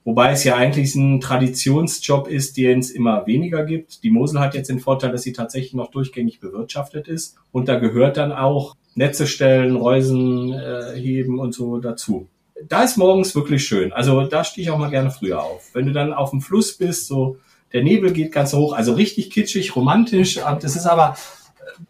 Wobei 0.05 0.31
es 0.31 0.43
ja 0.43 0.57
eigentlich 0.57 0.95
ein 0.95 1.21
Traditionsjob 1.21 2.29
ist, 2.29 2.57
den 2.57 2.79
es 2.79 2.91
immer 2.91 3.27
weniger 3.27 3.65
gibt. 3.65 4.03
Die 4.05 4.11
Mosel 4.11 4.41
hat 4.41 4.55
jetzt 4.55 4.71
den 4.71 4.81
Vorteil, 4.81 5.13
dass 5.13 5.23
sie 5.23 5.33
tatsächlich 5.33 5.75
noch 5.75 5.91
durchgängig 5.91 6.41
bewirtschaftet 6.41 7.09
ist. 7.09 7.37
Und 7.53 7.69
da 7.69 7.79
gehört 7.79 8.17
dann 8.17 8.33
auch 8.33 8.75
Netze 8.97 9.27
stellen, 9.27 9.77
Reusen 9.77 10.53
äh, 10.53 10.95
heben 10.97 11.39
und 11.39 11.55
so 11.55 11.79
dazu. 11.79 12.29
Da 12.69 12.83
ist 12.83 12.97
morgens 12.97 13.35
wirklich 13.35 13.65
schön. 13.65 13.93
Also 13.93 14.23
da 14.23 14.43
stehe 14.43 14.67
ich 14.67 14.71
auch 14.71 14.79
mal 14.79 14.91
gerne 14.91 15.11
früher 15.11 15.43
auf. 15.43 15.71
Wenn 15.75 15.87
du 15.87 15.93
dann 15.93 16.13
auf 16.15 16.31
dem 16.31 16.41
Fluss 16.41 16.77
bist, 16.77 17.07
so 17.07 17.37
der 17.73 17.83
Nebel 17.83 18.13
geht 18.13 18.33
ganz 18.33 18.55
hoch, 18.55 18.73
also 18.73 18.95
richtig 18.95 19.31
kitschig, 19.31 19.77
romantisch. 19.77 20.37
Das 20.37 20.77
ist 20.77 20.87
aber 20.87 21.17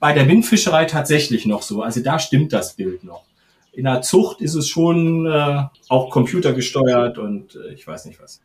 bei 0.00 0.12
der 0.12 0.28
Windfischerei 0.28 0.84
tatsächlich 0.86 1.46
noch 1.46 1.62
so. 1.62 1.82
Also 1.82 2.02
da 2.02 2.18
stimmt 2.18 2.52
das 2.52 2.74
Bild 2.74 3.04
noch. 3.04 3.24
In 3.72 3.84
der 3.84 4.02
Zucht 4.02 4.40
ist 4.40 4.54
es 4.54 4.68
schon 4.68 5.26
äh, 5.26 5.64
auch 5.88 6.10
computergesteuert 6.10 7.18
und 7.18 7.54
äh, 7.56 7.74
ich 7.74 7.86
weiß 7.86 8.06
nicht 8.06 8.20
was. 8.20 8.40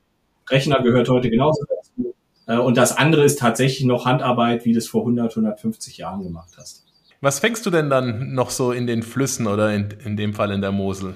Rechner 0.50 0.84
gehört 0.84 1.10
heute 1.10 1.30
genauso 1.30 1.64
dazu. 1.68 2.14
Äh, 2.48 2.58
und 2.58 2.78
das 2.78 2.96
andere 2.96 3.24
ist 3.24 3.40
tatsächlich 3.40 3.86
noch 3.86 4.06
Handarbeit, 4.06 4.66
wie 4.66 4.74
du 4.74 4.78
es 4.78 4.88
vor 4.88 5.02
100, 5.02 5.32
150 5.32 5.98
Jahren 5.98 6.22
gemacht 6.22 6.52
hast. 6.58 6.86
Was 7.24 7.38
fängst 7.38 7.64
du 7.68 7.70
denn 7.70 7.92
dann 7.92 8.34
noch 8.34 8.50
so 8.50 8.72
in 8.72 8.88
den 8.88 9.04
Flüssen 9.04 9.46
oder 9.46 9.72
in, 9.72 9.90
in 10.04 10.18
dem 10.18 10.34
Fall 10.34 10.50
in 10.50 10.62
der 10.62 10.72
Mosel? 10.72 11.14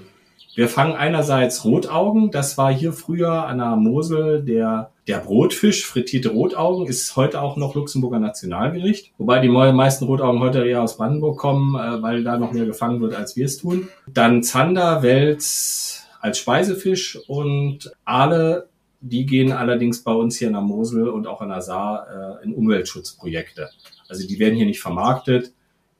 Wir 0.53 0.69
fangen 0.69 0.93
einerseits 0.93 1.65
Rotaugen. 1.65 2.29
Das 2.29 2.59
war 2.59 2.71
hier 2.71 2.93
früher 2.93 3.47
an 3.47 3.57
der 3.57 3.75
Mosel 3.75 4.43
der, 4.43 4.91
der 5.07 5.17
Brotfisch. 5.17 5.83
Frittierte 5.83 6.29
Rotaugen 6.29 6.85
ist 6.85 7.15
heute 7.15 7.41
auch 7.41 7.57
noch 7.57 7.73
Luxemburger 7.73 8.19
Nationalgericht. 8.19 9.13
Wobei 9.17 9.39
die 9.39 9.49
meisten 9.49 10.05
Rotaugen 10.05 10.41
heute 10.41 10.63
eher 10.63 10.83
aus 10.83 10.97
Brandenburg 10.97 11.39
kommen, 11.39 11.75
äh, 11.75 12.01
weil 12.03 12.23
da 12.23 12.37
noch 12.37 12.51
mehr 12.51 12.67
gefangen 12.67 13.01
wird, 13.01 13.15
als 13.15 13.35
wir 13.35 13.45
es 13.45 13.57
tun. 13.57 13.87
Dann 14.07 14.43
Zander, 14.43 15.01
Wels 15.01 16.05
als 16.21 16.37
Speisefisch 16.37 17.19
und 17.27 17.91
Aale 18.05 18.69
die 19.01 19.27
gehen 19.27 19.51
allerdings 19.51 20.03
bei 20.03 20.13
uns 20.13 20.37
hier 20.37 20.47
in 20.47 20.53
der 20.53 20.63
Mosel 20.63 21.09
und 21.09 21.27
auch 21.27 21.39
an 21.41 21.49
der 21.49 21.61
Saar 21.61 22.39
äh, 22.41 22.43
in 22.43 22.55
Umweltschutzprojekte. 22.55 23.69
Also 24.09 24.27
die 24.27 24.39
werden 24.39 24.55
hier 24.55 24.65
nicht 24.65 24.81
vermarktet, 24.81 25.53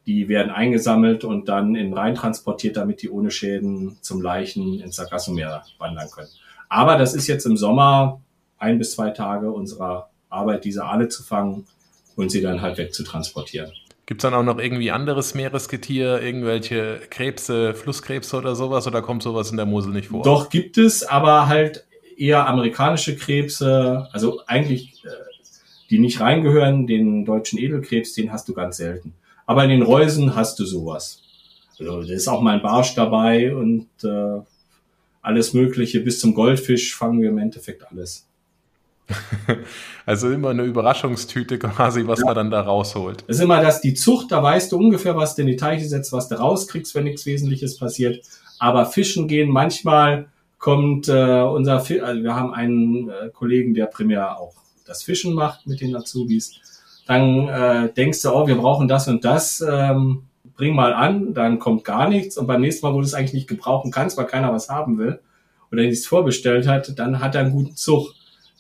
die 0.06 0.28
werden 0.28 0.52
eingesammelt 0.52 1.24
und 1.24 1.50
dann 1.50 1.76
in 1.76 1.94
Rhein 1.94 2.16
transportiert, 2.16 2.78
damit 2.78 3.02
die 3.02 3.10
ohne 3.10 3.32
Schäden 3.32 3.98
zum 4.02 4.22
Leichen 4.22 4.80
ins 4.80 4.96
Sargassomeer 4.98 5.64
wandern 5.80 6.10
können. 6.12 6.30
Aber 6.70 6.98
das 6.98 7.14
ist 7.14 7.28
jetzt 7.28 7.46
im 7.46 7.58
Sommer 7.58 8.22
ein 8.58 8.78
bis 8.78 8.94
zwei 8.94 9.10
Tage 9.10 9.52
unserer 9.52 10.10
Arbeit, 10.30 10.66
diese 10.66 10.84
Aale 10.86 11.08
zu 11.08 11.24
fangen 11.24 11.66
und 12.16 12.32
sie 12.32 12.42
dann 12.42 12.62
halt 12.62 12.78
wegzutransportieren. 12.78 13.72
Gibt 14.06 14.22
es 14.22 14.30
dann 14.30 14.36
auch 14.36 14.44
noch 14.44 14.60
irgendwie 14.60 14.92
anderes 14.92 15.34
Meeresgetier, 15.34 16.22
irgendwelche 16.22 17.00
Krebse, 17.10 17.74
Flusskrebse 17.74 18.38
oder 18.38 18.56
sowas, 18.56 18.86
oder 18.86 19.02
kommt 19.02 19.24
sowas 19.24 19.50
in 19.50 19.58
der 19.58 19.66
Mosel 19.66 19.94
nicht 19.94 20.10
vor? 20.10 20.24
Doch 20.24 20.50
gibt 20.50 20.78
es, 20.78 21.04
aber 21.04 21.48
halt 21.48 21.86
eher 22.16 22.48
amerikanische 22.48 23.16
Krebse, 23.16 24.08
also 24.12 24.42
eigentlich 24.46 25.04
äh, 25.06 25.10
die 25.90 25.98
nicht 25.98 26.20
reingehören, 26.20 26.86
den 26.86 27.26
deutschen 27.26 27.58
Edelkrebs, 27.58 28.14
den 28.14 28.32
hast 28.32 28.48
du 28.48 28.54
ganz 28.54 28.78
selten. 28.78 29.14
Aber 29.46 29.64
in 29.64 29.70
den 29.70 29.84
Reusen 29.84 30.36
hast 30.36 30.60
du 30.60 30.66
sowas. 30.66 31.22
Also 31.80 32.04
da 32.04 32.14
ist 32.14 32.28
auch 32.28 32.42
mal 32.42 32.56
ein 32.56 32.62
Barsch 32.62 32.96
dabei 32.96 33.56
und 33.56 33.88
äh, 34.04 34.42
alles 35.22 35.54
Mögliche. 35.54 36.00
Bis 36.00 36.20
zum 36.20 36.34
Goldfisch 36.34 36.96
fangen 36.96 37.22
wir 37.22 37.30
im 37.30 37.38
Endeffekt 37.38 37.90
alles. 37.92 38.28
Also 40.08 40.30
immer 40.30 40.52
eine 40.52 40.62
Überraschungstüte 40.64 41.58
quasi, 41.58 42.06
was 42.06 42.20
ja. 42.20 42.26
man 42.26 42.36
dann 42.36 42.52
da 42.52 42.62
rausholt. 42.62 43.24
Das 43.28 43.38
ist 43.38 43.42
immer 43.42 43.60
das, 43.60 43.82
die 43.82 43.96
Zucht, 43.96 44.32
da 44.32 44.44
weißt 44.44 44.72
du 44.72 44.78
ungefähr, 44.78 45.16
was 45.16 45.36
du 45.36 45.42
in 45.42 45.48
die 45.48 45.56
Teiche 45.56 45.88
setzt, 45.88 46.14
was 46.14 46.30
du 46.30 46.36
rauskriegst, 46.36 46.94
wenn 46.94 47.06
nichts 47.06 47.26
Wesentliches 47.26 47.80
passiert. 47.80 48.24
Aber 48.60 48.86
Fischen 48.86 49.28
gehen 49.28 49.50
manchmal 49.50 50.28
kommt 50.60 51.08
äh, 51.08 51.42
unser, 51.42 51.78
also 51.78 52.24
wir 52.24 52.36
haben 52.36 52.54
einen 52.54 53.10
äh, 53.10 53.30
Kollegen, 53.34 53.74
der 53.74 53.88
primär 53.88 54.40
auch 54.40 54.54
das 54.86 55.02
Fischen 55.02 55.34
macht 55.34 55.66
mit 55.66 55.82
den 55.82 55.96
Azubis. 55.96 56.60
Dann 57.06 57.48
äh, 57.48 57.94
denkst 57.94 58.22
du, 58.24 58.32
oh, 58.32 58.48
wir 58.48 58.56
brauchen 58.56 58.88
das 58.88 59.08
und 59.08 59.24
das, 59.24 59.62
ähm, 59.62 60.24
bring 60.56 60.74
mal 60.74 60.94
an, 60.94 61.34
dann 61.34 61.60
kommt 61.60 61.84
gar 61.84 62.10
nichts 62.10 62.38
und 62.38 62.48
beim 62.48 62.62
nächsten 62.62 62.86
Mal, 62.86 62.94
wo 62.94 63.00
du 63.00 63.06
es 63.06 63.14
eigentlich 63.14 63.34
nicht 63.34 63.48
gebrauchen 63.48 63.92
kannst, 63.92 64.18
weil 64.18 64.26
keiner 64.26 64.52
was 64.54 64.70
haben 64.70 64.98
will 64.98 65.20
oder 65.72 65.84
nichts 65.84 66.08
vorbestellt 66.08 66.68
hat, 66.68 66.98
dann 66.98 67.20
hat 67.20 67.36
er 67.36 67.42
einen 67.42 67.52
guten 67.52 67.76
Zug. 67.76 68.14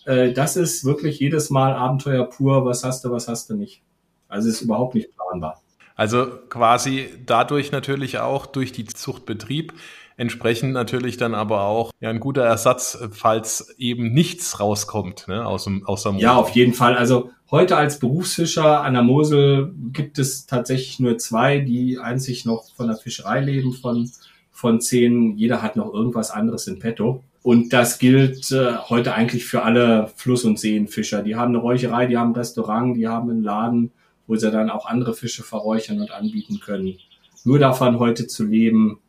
Äh, 0.06 0.34
das 0.34 0.58
ist 0.58 0.86
wirklich 0.86 1.20
jedes 1.20 1.50
Mal 1.50 1.74
Abenteuer 1.74 2.26
pur, 2.26 2.66
was 2.66 2.84
hast 2.84 3.06
du, 3.06 3.12
was 3.12 3.28
hast 3.28 3.50
du 3.50 3.56
nicht. 3.56 3.82
Also 4.28 4.50
ist 4.50 4.62
überhaupt 4.62 4.96
nicht 4.96 5.16
planbar. 5.16 5.62
Also 5.96 6.28
quasi 6.50 7.08
dadurch 7.26 7.72
natürlich 7.72 8.20
auch 8.20 8.46
durch 8.46 8.72
die 8.72 8.86
Zuchtbetrieb 8.86 9.74
entsprechend 10.18 10.74
natürlich 10.74 11.18
dann 11.18 11.34
aber 11.34 11.64
auch 11.64 11.92
ja, 12.00 12.10
ein 12.10 12.20
guter 12.20 12.44
Ersatz, 12.44 12.98
falls 13.12 13.76
eben 13.78 14.14
nichts 14.14 14.60
rauskommt 14.60 15.28
ne, 15.28 15.46
aus, 15.46 15.66
dem, 15.66 15.86
aus 15.86 16.04
der 16.04 16.14
Mosel. 16.14 16.24
Ja, 16.24 16.36
auf 16.36 16.50
jeden 16.50 16.74
Fall. 16.74 16.96
Also 16.96 17.32
heute 17.52 17.78
als 17.78 18.00
Berufsfischer 18.00 18.82
an 18.82 18.94
der 18.94 19.04
Mosel 19.04 19.74
gibt 19.92 20.20
es 20.20 20.46
tatsächlich 20.46 21.00
nur 21.00 21.18
zwei, 21.18 21.60
die 21.60 21.98
einzig 22.00 22.46
noch 22.46 22.64
von 22.76 22.88
der 22.88 22.98
Fischerei 22.98 23.42
leben, 23.42 23.74
von, 23.74 24.10
von 24.52 24.80
zehn. 24.80 25.38
Jeder 25.38 25.62
hat 25.62 25.76
noch 25.76 25.94
irgendwas 25.94 26.32
anderes 26.32 26.68
in 26.68 26.80
petto. 26.80 27.24
Und 27.44 27.74
das 27.74 28.00
gilt 28.00 28.52
äh, 28.52 28.76
heute 28.90 29.14
eigentlich 29.14 29.46
für 29.46 29.62
alle 29.62 30.10
Fluss- 30.16 30.46
und 30.46 30.58
Seenfischer. 30.58 31.22
Die 31.22 31.36
haben 31.36 31.50
eine 31.50 31.60
Räucherei, 31.60 32.08
die 32.08 32.18
haben 32.18 32.32
ein 32.32 32.36
Restaurant, 32.36 32.98
die 32.98 33.08
haben 33.08 33.30
einen 33.30 33.44
Laden, 33.44 33.92
wo 34.28 34.36
sie 34.36 34.52
dann 34.52 34.70
auch 34.70 34.86
andere 34.86 35.14
Fische 35.14 35.44
verräuchern 35.44 36.00
und 36.00 36.12
anbieten 36.12 36.60
können. 36.60 36.98
Nur 37.44 37.60
davon 37.60 38.00
heute 38.00 38.28
zu 38.28 38.44
leben, 38.46 39.00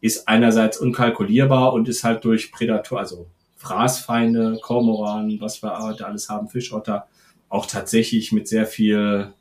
ist 0.00 0.28
einerseits 0.28 0.78
unkalkulierbar 0.78 1.72
und 1.72 1.88
ist 1.88 2.04
halt 2.04 2.24
durch 2.24 2.52
Prädator, 2.52 2.98
also 2.98 3.26
Fraßfeinde, 3.56 4.58
Kormoran, 4.60 5.40
was 5.40 5.62
wir 5.62 5.78
heute 5.78 6.06
alles 6.06 6.28
haben, 6.28 6.48
Fischotter, 6.48 7.06
auch 7.48 7.66
tatsächlich 7.66 8.32
mit 8.32 8.48
sehr 8.48 8.66
viel 8.66 9.32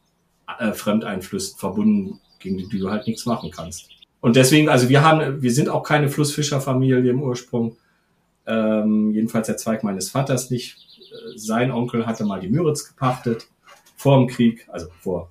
äh, 0.60 0.74
Fremdeinflüssen 0.74 1.58
verbunden, 1.58 2.20
gegen 2.40 2.58
die 2.58 2.80
du 2.80 2.92
halt 2.92 3.08
nichts 3.08 3.26
machen 3.26 3.50
kannst. 3.50 3.90
Und 4.20 4.36
deswegen, 4.36 4.70
also 4.70 4.90
wir 4.90 5.04
haben, 5.04 5.42
wir 5.42 5.52
sind 5.52 5.70
auch 5.70 5.82
keine 5.82 6.10
Flussfischerfamilie 6.10 7.10
im 7.10 7.24
Ursprung. 7.24 7.78
Ähm, 8.46 9.12
jedenfalls 9.12 9.48
der 9.48 9.58
Zweig 9.58 9.84
meines 9.84 10.12
Vaters 10.12 10.52
nicht. 10.52 10.78
Äh, 11.00 11.38
sein 11.38 11.72
Onkel 11.72 12.06
hatte 12.06 12.24
mal 12.24 12.40
die 12.40 12.50
Müritz 12.50 12.88
gepachtet 12.88 13.48
vor 14.02 14.18
dem 14.18 14.28
Krieg, 14.28 14.68
also 14.72 14.88
vor 15.00 15.30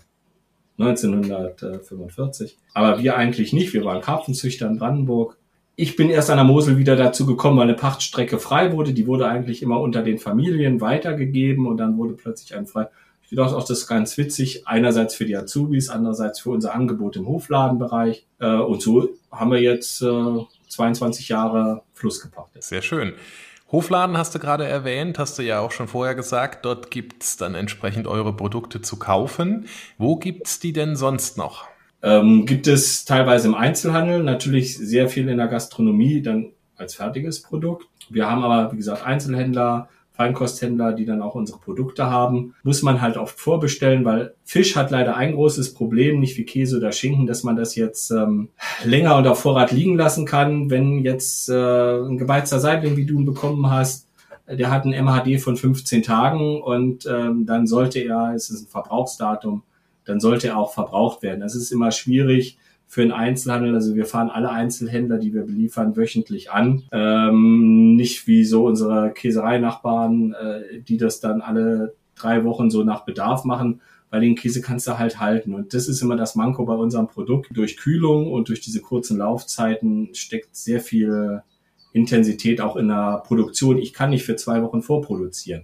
1945. 0.79 2.57
Aber 2.73 3.03
wir 3.03 3.17
eigentlich 3.17 3.53
nicht. 3.53 3.73
Wir 3.73 3.85
waren 3.85 4.01
Karpfenzüchter 4.01 4.69
in 4.69 4.79
Brandenburg. 4.79 5.37
Ich 5.75 5.97
bin 5.97 6.09
erst 6.09 6.31
an 6.31 6.37
der 6.37 6.45
Mosel 6.45 6.79
wieder 6.79 6.95
dazu 6.95 7.27
gekommen, 7.27 7.57
weil 7.59 7.65
eine 7.65 7.75
Pachtstrecke 7.75 8.39
frei 8.39 8.73
wurde. 8.73 8.93
Die 8.93 9.09
wurde 9.09 9.27
eigentlich 9.27 9.63
immer 9.63 9.81
unter 9.81 10.03
den 10.03 10.19
Familien 10.19 10.81
weitergegeben 10.81 11.67
und 11.67 11.79
dann 11.79 11.99
wurde 11.99 12.15
plötzlich 12.15 12.55
ein 12.55 12.67
frei. 12.67 12.87
Ich 13.29 13.37
dachte 13.37 13.57
auch, 13.57 13.67
das 13.67 13.81
ist 13.81 13.87
ganz 13.89 14.17
witzig. 14.17 14.69
Einerseits 14.69 15.17
für 15.17 15.25
die 15.25 15.37
Azubis, 15.37 15.89
andererseits 15.89 16.39
für 16.41 16.51
unser 16.51 16.73
Angebot 16.73 17.17
im 17.17 17.27
Hofladenbereich. 17.27 18.27
Äh, 18.39 18.55
und 18.55 18.83
so 18.83 19.09
haben 19.33 19.51
wir 19.51 19.61
jetzt 19.61 19.99
22 19.99 21.29
äh, 21.29 21.33
Jahre 21.33 21.83
Fluss 21.93 22.21
gepachtet. 22.21 22.63
Sehr 22.63 22.83
schön. 22.83 23.15
Hofladen 23.73 24.17
hast 24.19 24.35
du 24.35 24.41
gerade 24.41 24.67
erwähnt, 24.67 25.19
hast 25.19 25.39
du 25.39 25.43
ja 25.43 25.61
auch 25.61 25.71
schon 25.71 25.87
vorher 25.87 26.17
gesagt. 26.17 26.65
Dort 26.65 26.91
gibt's 26.91 27.37
dann 27.37 27.55
entsprechend 27.55 28.09
eure 28.09 28.33
Produkte 28.33 28.83
zu 28.83 28.99
kaufen. 28.99 29.67
Wo 29.97 30.17
gibt's 30.17 30.59
die 30.59 30.73
denn 30.73 30.97
sonst 30.97 31.39
noch? 31.39 31.69
Ähm, 32.03 32.47
gibt 32.47 32.67
es 32.67 33.05
teilweise 33.05 33.49
im 33.49 33.55
Einzelhandel, 33.55 34.23
natürlich 34.23 34.77
sehr 34.77 35.09
viel 35.09 35.29
in 35.29 35.37
der 35.37 35.49
Gastronomie, 35.49 36.23
dann 36.23 36.53
als 36.77 36.95
fertiges 36.95 37.43
Produkt. 37.43 37.87
Wir 38.09 38.29
haben 38.29 38.43
aber, 38.43 38.73
wie 38.73 38.77
gesagt, 38.77 39.07
Einzelhändler, 39.07 39.89
Feinkosthändler, 40.21 40.93
die 40.93 41.07
dann 41.07 41.23
auch 41.23 41.35
unsere 41.35 41.59
Produkte 41.59 42.11
haben, 42.11 42.55
muss 42.63 42.83
man 42.83 43.01
halt 43.01 43.17
oft 43.17 43.41
vorbestellen, 43.41 44.05
weil 44.05 44.35
Fisch 44.45 44.77
hat 44.77 44.91
leider 44.91 45.17
ein 45.17 45.33
großes 45.33 45.73
Problem, 45.73 46.21
nicht 46.21 46.37
wie 46.37 46.45
Käse 46.45 46.77
oder 46.77 46.93
Schinken, 46.93 47.27
dass 47.27 47.43
man 47.43 47.57
das 47.57 47.75
jetzt 47.75 48.11
ähm, 48.11 48.51
länger 48.85 49.17
unter 49.17 49.35
Vorrat 49.35 49.73
liegen 49.73 49.97
lassen 49.97 50.27
kann. 50.27 50.69
Wenn 50.69 50.99
jetzt 50.99 51.49
äh, 51.49 51.55
ein 51.55 52.19
gebeizter 52.19 52.61
Seitling, 52.61 52.99
wie 52.99 53.07
du 53.07 53.19
ihn 53.19 53.25
bekommen 53.25 53.71
hast, 53.71 54.09
der 54.47 54.71
hat 54.71 54.85
ein 54.85 54.93
MHD 54.93 55.41
von 55.41 55.57
15 55.57 56.03
Tagen 56.03 56.61
und 56.61 57.07
ähm, 57.07 57.47
dann 57.47 57.67
sollte 57.67 58.01
er, 58.01 58.35
es 58.35 58.51
ist 58.51 58.65
ein 58.65 58.69
Verbrauchsdatum, 58.69 59.63
dann 60.05 60.21
sollte 60.21 60.49
er 60.49 60.59
auch 60.59 60.75
verbraucht 60.75 61.23
werden. 61.23 61.41
Das 61.41 61.55
ist 61.55 61.73
immer 61.73 61.93
schwierig 61.93 62.59
für 62.91 63.03
den 63.03 63.13
Einzelhandel. 63.13 63.73
Also 63.77 63.95
wir 63.95 64.05
fahren 64.05 64.31
alle 64.31 64.51
Einzelhändler, 64.51 65.19
die 65.19 65.33
wir 65.33 65.43
beliefern, 65.43 65.97
wöchentlich 65.97 66.51
an. 66.51 66.83
Ähm, 66.91 67.95
nicht 67.95 68.27
wie 68.27 68.45
so 68.45 68.67
unsere 68.67 69.13
Käserei-Nachbarn, 69.13 70.33
äh, 70.35 70.81
die 70.81 70.97
das 70.97 71.21
dann 71.21 71.41
alle 71.41 71.95
drei 72.17 72.45
Wochen 72.45 72.69
so 72.69 72.83
nach 72.83 73.05
Bedarf 73.05 73.45
machen, 73.45 73.81
weil 74.11 74.23
den 74.23 74.35
Käse 74.35 74.61
kannst 74.61 74.89
du 74.89 74.99
halt 74.99 75.21
halten. 75.21 75.55
Und 75.55 75.73
das 75.73 75.87
ist 75.87 76.03
immer 76.03 76.17
das 76.17 76.35
Manko 76.35 76.65
bei 76.65 76.75
unserem 76.75 77.07
Produkt. 77.07 77.51
Durch 77.53 77.77
Kühlung 77.77 78.33
und 78.33 78.49
durch 78.49 78.61
diese 78.61 78.81
kurzen 78.81 79.19
Laufzeiten 79.19 80.13
steckt 80.13 80.57
sehr 80.57 80.81
viel 80.81 81.43
Intensität 81.93 82.61
auch 82.61 82.75
in 82.75 82.89
der 82.89 83.23
Produktion. 83.25 83.79
Ich 83.79 83.93
kann 83.93 84.11
nicht 84.11 84.25
für 84.25 84.35
zwei 84.35 84.65
Wochen 84.65 84.83
vorproduzieren. 84.83 85.63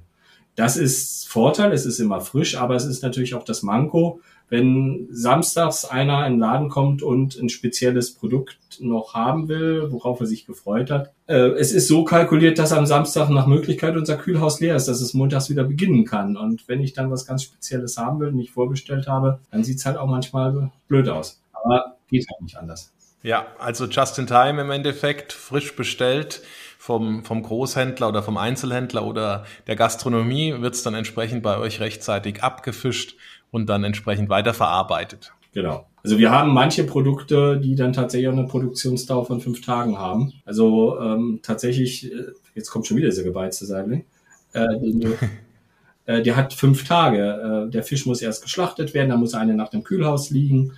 Das 0.55 0.77
ist 0.77 1.29
Vorteil, 1.29 1.73
es 1.73 1.87
ist 1.87 1.99
immer 1.99 2.21
frisch, 2.21 2.57
aber 2.57 2.77
es 2.77 2.87
ist 2.87 3.03
natürlich 3.03 3.35
auch 3.35 3.43
das 3.43 3.65
Manko, 3.65 4.21
wenn 4.48 5.09
samstags 5.11 5.85
einer 5.85 6.26
in 6.26 6.35
den 6.35 6.40
Laden 6.40 6.68
kommt 6.68 7.02
und 7.02 7.37
ein 7.37 7.48
spezielles 7.48 8.14
Produkt 8.14 8.59
noch 8.80 9.14
haben 9.14 9.48
will, 9.48 9.90
worauf 9.90 10.20
er 10.20 10.26
sich 10.26 10.46
gefreut 10.46 10.90
hat. 10.90 11.12
Äh, 11.26 11.50
es 11.59 11.72
ist 11.72 11.88
so 11.88 12.04
kalkuliert, 12.04 12.59
dass 12.59 12.72
am 12.72 12.87
Samstag 12.87 13.30
nach 13.30 13.46
Möglichkeit 13.46 13.96
unser 13.96 14.16
Kühlhaus 14.16 14.61
leer 14.61 14.76
ist, 14.76 14.88
dass 14.88 15.00
es 15.00 15.14
montags 15.14 15.50
wieder 15.50 15.64
beginnen 15.64 16.04
kann. 16.04 16.37
Und 16.37 16.68
wenn 16.68 16.82
ich 16.82 16.92
dann 16.92 17.11
was 17.11 17.26
ganz 17.26 17.42
Spezielles 17.42 17.96
haben 17.96 18.20
will 18.20 18.28
und 18.28 18.37
nicht 18.37 18.52
vorbestellt 18.52 19.09
habe, 19.09 19.40
dann 19.50 19.64
sieht's 19.64 19.87
halt 19.87 19.96
auch 19.96 20.06
manchmal 20.06 20.70
blöd 20.88 21.09
aus. 21.09 21.40
Aber 21.52 21.96
geht 22.09 22.26
halt 22.30 22.42
nicht 22.42 22.56
anders. 22.56 22.92
Ja, 23.22 23.46
also 23.59 23.87
just 23.87 24.18
in 24.18 24.26
time 24.26 24.61
im 24.61 24.70
Endeffekt, 24.70 25.32
frisch 25.32 25.74
bestellt 25.74 26.42
vom, 26.87 27.25
vom 27.25 27.42
Großhändler 27.42 28.09
oder 28.09 28.22
vom 28.22 28.37
Einzelhändler 28.37 29.05
oder 29.05 29.44
der 29.66 29.75
Gastronomie 29.75 30.55
wird 30.61 30.75
es 30.75 30.85
dann 30.85 30.94
entsprechend 30.94 31.42
bei 31.42 31.59
euch 31.59 31.81
rechtzeitig 31.81 32.44
abgefischt 32.44 33.16
und 33.51 33.68
dann 33.68 33.83
entsprechend 33.83 34.29
weiterverarbeitet. 34.29 35.33
Genau. 35.53 35.88
Also 36.05 36.18
wir 36.18 36.31
haben 36.31 36.53
manche 36.53 36.85
Produkte, 36.85 37.59
die 37.59 37.75
dann 37.75 37.92
tatsächlich 37.92 38.29
auch 38.29 38.35
eine 38.35 38.46
Produktionsdauer 38.46 39.27
von 39.27 39.40
fünf 39.40 39.66
Tagen 39.66 39.99
haben. 39.99 40.33
Also 40.44 41.01
ähm, 41.01 41.40
tatsächlich, 41.42 42.12
äh, 42.12 42.27
jetzt 42.55 42.70
kommt 42.70 42.87
schon 42.87 42.96
wieder 42.96 43.09
dieser 43.09 43.25
gebeizte 43.25 43.66
Seibling, 43.66 44.05
äh, 44.53 44.64
äh, 46.07 46.22
der 46.22 46.37
hat 46.37 46.55
fünf 46.55 46.87
Tage. 46.87 47.66
Äh, 47.66 47.70
der 47.72 47.83
Fisch 47.83 48.07
muss 48.07 48.22
erst 48.22 48.44
geschlachtet 48.44 48.94
werden, 48.94 49.09
dann 49.09 49.18
muss 49.18 49.35
er 49.35 49.40
eine 49.40 49.55
Nacht 49.55 49.75
im 49.75 49.83
Kühlhaus 49.83 50.31
liegen, 50.31 50.75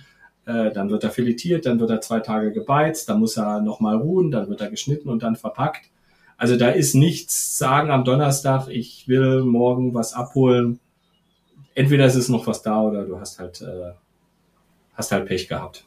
äh, 0.47 0.71
dann 0.71 0.89
wird 0.89 1.03
er 1.03 1.11
filetiert, 1.11 1.67
dann 1.67 1.79
wird 1.79 1.91
er 1.91 2.01
zwei 2.01 2.19
Tage 2.19 2.51
gebeizt, 2.51 3.09
dann 3.09 3.19
muss 3.19 3.37
er 3.37 3.61
nochmal 3.61 3.97
ruhen, 3.97 4.31
dann 4.31 4.49
wird 4.49 4.61
er 4.61 4.71
geschnitten 4.71 5.09
und 5.09 5.21
dann 5.21 5.35
verpackt. 5.35 5.88
Also 6.39 6.55
da 6.55 6.69
ist 6.69 6.95
nichts 6.95 7.57
sagen 7.57 7.91
am 7.91 8.05
Donnerstag, 8.05 8.69
ich 8.69 9.09
will 9.09 9.43
morgen 9.43 9.93
was 9.93 10.13
abholen. 10.13 10.79
Entweder 11.75 12.05
ist 12.05 12.15
es 12.15 12.29
noch 12.29 12.47
was 12.47 12.61
da 12.61 12.81
oder 12.81 13.03
du 13.03 13.19
hast 13.19 13.39
halt, 13.39 13.59
äh, 13.59 13.91
hast 14.93 15.11
halt 15.11 15.25
Pech 15.25 15.49
gehabt. 15.49 15.83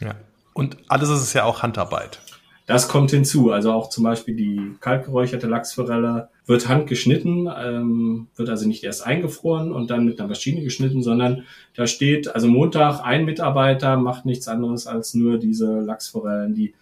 Ja. 0.00 0.14
Und 0.54 0.78
alles 0.88 1.10
ist 1.10 1.20
es 1.20 1.34
ja 1.34 1.44
auch 1.44 1.62
Handarbeit. 1.62 2.20
Das 2.64 2.88
kommt 2.88 3.10
hinzu. 3.10 3.52
Also 3.52 3.70
auch 3.70 3.90
zum 3.90 4.04
Beispiel 4.04 4.34
die 4.34 4.76
kaltgeräucherte 4.80 5.46
Lachsforelle 5.46 6.30
wird 6.46 6.66
handgeschnitten, 6.66 7.50
ähm, 7.54 8.28
wird 8.34 8.48
also 8.48 8.66
nicht 8.66 8.82
erst 8.82 9.06
eingefroren 9.06 9.72
und 9.72 9.90
dann 9.90 10.06
mit 10.06 10.18
einer 10.18 10.28
Maschine 10.30 10.62
geschnitten, 10.62 11.02
sondern 11.02 11.44
da 11.76 11.86
steht, 11.86 12.34
also 12.34 12.48
Montag 12.48 13.00
ein 13.04 13.26
Mitarbeiter 13.26 13.98
macht 13.98 14.24
nichts 14.24 14.48
anderes 14.48 14.86
als 14.86 15.12
nur 15.12 15.36
diese 15.38 15.80
Lachsforellen, 15.80 16.54
die 16.54 16.72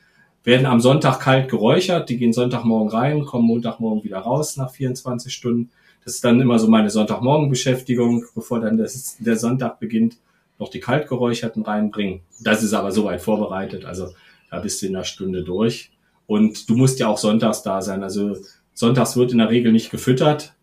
werden 0.47 0.65
am 0.65 0.81
Sonntag 0.81 1.19
kalt 1.19 1.51
geräuchert, 1.51 2.09
die 2.09 2.19
gehen 2.19 2.33
Sonntagmorgen 2.33 2.89
rein, 2.89 3.25
kommen 3.25 3.49
Montagmorgen 3.49 4.05
wieder 4.05 4.19
raus 4.19 4.57
nach 4.57 4.71
24 4.71 5.35
Stunden. 5.35 5.71
Das 6.05 6.15
ist 6.15 6.25
dann 6.25 6.41
immer 6.41 6.61
so 6.61 6.69
meine 6.69 6.89
Sonntagmorgenbeschäftigung, 6.89 8.25
bevor 8.33 8.61
dann 8.61 8.79
das, 8.79 9.17
der 9.19 9.37
Sonntag 9.37 9.81
beginnt, 9.81 10.19
noch 10.61 10.69
die 10.69 10.79
kalt 10.79 11.09
geräucherten 11.09 11.65
reinbringen. 11.65 12.21
Das 12.41 12.63
ist 12.63 12.75
aber 12.75 12.93
soweit 12.93 13.21
vorbereitet, 13.21 13.85
also 13.85 14.11
da 14.49 14.61
bist 14.61 14.81
du 14.81 14.87
in 14.87 14.95
einer 14.95 15.05
Stunde 15.05 15.43
durch. 15.43 15.91
Und 16.29 16.71
du 16.71 16.77
musst 16.77 17.01
ja 17.01 17.09
auch 17.09 17.19
sonntags 17.19 17.63
da 17.63 17.83
sein. 17.83 18.05
Also 18.05 18.37
sonntags 18.73 19.17
wird 19.17 19.33
in 19.33 19.39
der 19.39 19.51
Regel 19.51 19.73
nicht 19.73 19.91
gefüttert. 19.91 20.55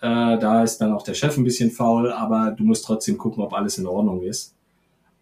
Äh, 0.00 0.38
da 0.38 0.62
ist 0.62 0.78
dann 0.78 0.92
auch 0.92 1.02
der 1.02 1.14
Chef 1.14 1.36
ein 1.36 1.44
bisschen 1.44 1.70
faul, 1.70 2.10
aber 2.10 2.50
du 2.56 2.64
musst 2.64 2.86
trotzdem 2.86 3.18
gucken, 3.18 3.42
ob 3.44 3.52
alles 3.52 3.76
in 3.76 3.86
Ordnung 3.86 4.22
ist. 4.22 4.54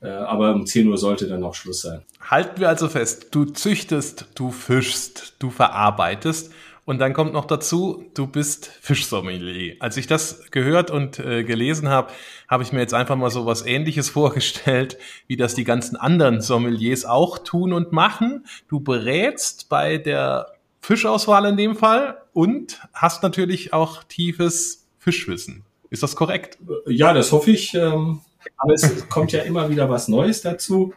Äh, 0.02 0.08
aber 0.08 0.54
um 0.54 0.66
10 0.66 0.88
Uhr 0.88 0.96
sollte 0.96 1.28
dann 1.28 1.42
auch 1.44 1.54
Schluss 1.54 1.82
sein. 1.82 2.02
Halten 2.20 2.60
wir 2.60 2.68
also 2.68 2.88
fest, 2.88 3.28
du 3.32 3.44
züchtest, 3.44 4.26
du 4.34 4.50
fischst, 4.50 5.34
du 5.38 5.50
verarbeitest 5.50 6.52
und 6.90 6.98
dann 6.98 7.12
kommt 7.12 7.32
noch 7.32 7.44
dazu, 7.44 8.04
du 8.14 8.26
bist 8.26 8.66
Fischsommelier. 8.80 9.76
Als 9.78 9.96
ich 9.96 10.06
das 10.06 10.50
gehört 10.50 10.90
und 10.90 11.18
äh, 11.18 11.44
gelesen 11.44 11.88
habe, 11.88 12.10
habe 12.48 12.62
ich 12.62 12.72
mir 12.72 12.80
jetzt 12.80 12.94
einfach 12.94 13.16
mal 13.16 13.30
so 13.30 13.46
was 13.46 13.64
ähnliches 13.64 14.08
vorgestellt, 14.10 14.98
wie 15.26 15.36
das 15.36 15.54
die 15.54 15.64
ganzen 15.64 15.96
anderen 15.96 16.40
Sommeliers 16.40 17.04
auch 17.04 17.38
tun 17.38 17.72
und 17.72 17.92
machen. 17.92 18.44
Du 18.68 18.80
berätst 18.80 19.68
bei 19.68 19.98
der 19.98 20.48
Fischauswahl 20.80 21.44
in 21.44 21.56
dem 21.56 21.76
Fall 21.76 22.22
und 22.32 22.80
hast 22.92 23.22
natürlich 23.22 23.72
auch 23.72 24.02
tiefes 24.02 24.88
Fischwissen. 24.98 25.64
Ist 25.90 26.02
das 26.02 26.16
korrekt? 26.16 26.58
Ja, 26.86 27.12
das 27.12 27.32
hoffe 27.32 27.50
ich. 27.50 27.74
Ähm, 27.74 28.20
aber 28.56 28.74
es 28.74 29.08
kommt 29.08 29.32
ja 29.32 29.42
immer 29.42 29.70
wieder 29.70 29.88
was 29.90 30.08
Neues 30.08 30.42
dazu. 30.42 30.92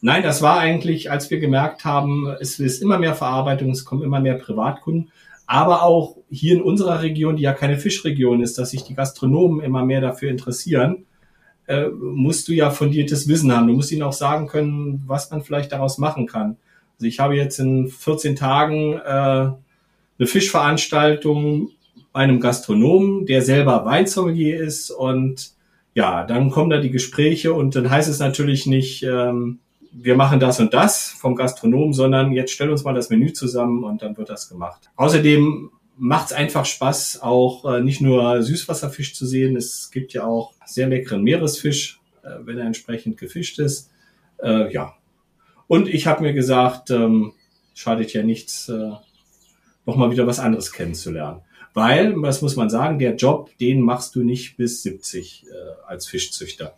Nein, 0.00 0.22
das 0.22 0.42
war 0.42 0.58
eigentlich, 0.58 1.10
als 1.10 1.30
wir 1.30 1.40
gemerkt 1.40 1.84
haben, 1.84 2.28
es 2.40 2.58
ist 2.58 2.82
immer 2.82 2.98
mehr 2.98 3.14
Verarbeitung, 3.14 3.70
es 3.70 3.84
kommen 3.84 4.02
immer 4.02 4.20
mehr 4.20 4.34
Privatkunden, 4.34 5.10
aber 5.46 5.82
auch 5.82 6.16
hier 6.30 6.54
in 6.54 6.62
unserer 6.62 7.02
Region, 7.02 7.36
die 7.36 7.42
ja 7.42 7.52
keine 7.52 7.78
Fischregion 7.78 8.42
ist, 8.42 8.58
dass 8.58 8.70
sich 8.70 8.84
die 8.84 8.94
Gastronomen 8.94 9.60
immer 9.60 9.84
mehr 9.84 10.00
dafür 10.00 10.30
interessieren, 10.30 11.06
äh, 11.66 11.88
musst 11.88 12.48
du 12.48 12.52
ja 12.52 12.70
fundiertes 12.70 13.28
Wissen 13.28 13.50
haben. 13.54 13.66
Du 13.66 13.74
musst 13.74 13.92
ihnen 13.92 14.02
auch 14.02 14.12
sagen 14.12 14.46
können, 14.46 15.02
was 15.06 15.30
man 15.30 15.42
vielleicht 15.42 15.72
daraus 15.72 15.98
machen 15.98 16.26
kann. 16.26 16.56
Also 16.98 17.06
ich 17.06 17.18
habe 17.20 17.36
jetzt 17.36 17.58
in 17.58 17.88
14 17.88 18.36
Tagen 18.36 18.94
äh, 18.94 18.98
eine 19.06 20.26
Fischveranstaltung 20.26 21.70
bei 22.12 22.20
einem 22.20 22.40
Gastronomen, 22.40 23.26
der 23.26 23.42
selber 23.42 23.84
Weinsommelier 23.84 24.60
ist 24.60 24.90
und 24.90 25.53
ja, 25.94 26.24
dann 26.24 26.50
kommen 26.50 26.70
da 26.70 26.78
die 26.78 26.90
Gespräche 26.90 27.54
und 27.54 27.76
dann 27.76 27.88
heißt 27.88 28.08
es 28.08 28.18
natürlich 28.18 28.66
nicht, 28.66 29.02
ähm, 29.04 29.60
wir 29.92 30.16
machen 30.16 30.40
das 30.40 30.58
und 30.58 30.74
das 30.74 31.08
vom 31.08 31.36
Gastronom, 31.36 31.92
sondern 31.92 32.32
jetzt 32.32 32.52
stell 32.52 32.68
uns 32.70 32.82
mal 32.82 32.94
das 32.94 33.10
Menü 33.10 33.32
zusammen 33.32 33.84
und 33.84 34.02
dann 34.02 34.16
wird 34.16 34.28
das 34.28 34.48
gemacht. 34.48 34.90
Außerdem 34.96 35.70
macht 35.96 36.26
es 36.26 36.32
einfach 36.32 36.64
Spaß, 36.64 37.22
auch 37.22 37.64
äh, 37.72 37.80
nicht 37.80 38.00
nur 38.00 38.42
Süßwasserfisch 38.42 39.14
zu 39.14 39.24
sehen. 39.24 39.56
Es 39.56 39.92
gibt 39.92 40.12
ja 40.12 40.24
auch 40.24 40.52
sehr 40.66 40.88
leckeren 40.88 41.22
Meeresfisch, 41.22 42.00
äh, 42.22 42.30
wenn 42.40 42.58
er 42.58 42.66
entsprechend 42.66 43.16
gefischt 43.16 43.60
ist. 43.60 43.90
Äh, 44.42 44.72
ja. 44.72 44.94
Und 45.68 45.88
ich 45.88 46.08
habe 46.08 46.22
mir 46.22 46.32
gesagt, 46.32 46.90
ähm, 46.90 47.32
schadet 47.74 48.12
ja 48.12 48.24
nichts, 48.24 48.68
äh, 48.68 48.90
nochmal 49.86 50.10
wieder 50.10 50.26
was 50.26 50.40
anderes 50.40 50.72
kennenzulernen. 50.72 51.42
Weil, 51.74 52.14
das 52.22 52.40
muss 52.40 52.54
man 52.54 52.70
sagen, 52.70 53.00
der 53.00 53.16
Job, 53.16 53.50
den 53.58 53.80
machst 53.80 54.14
du 54.14 54.22
nicht 54.22 54.56
bis 54.56 54.82
70 54.84 55.46
äh, 55.46 55.54
als 55.86 56.06
Fischzüchter. 56.06 56.76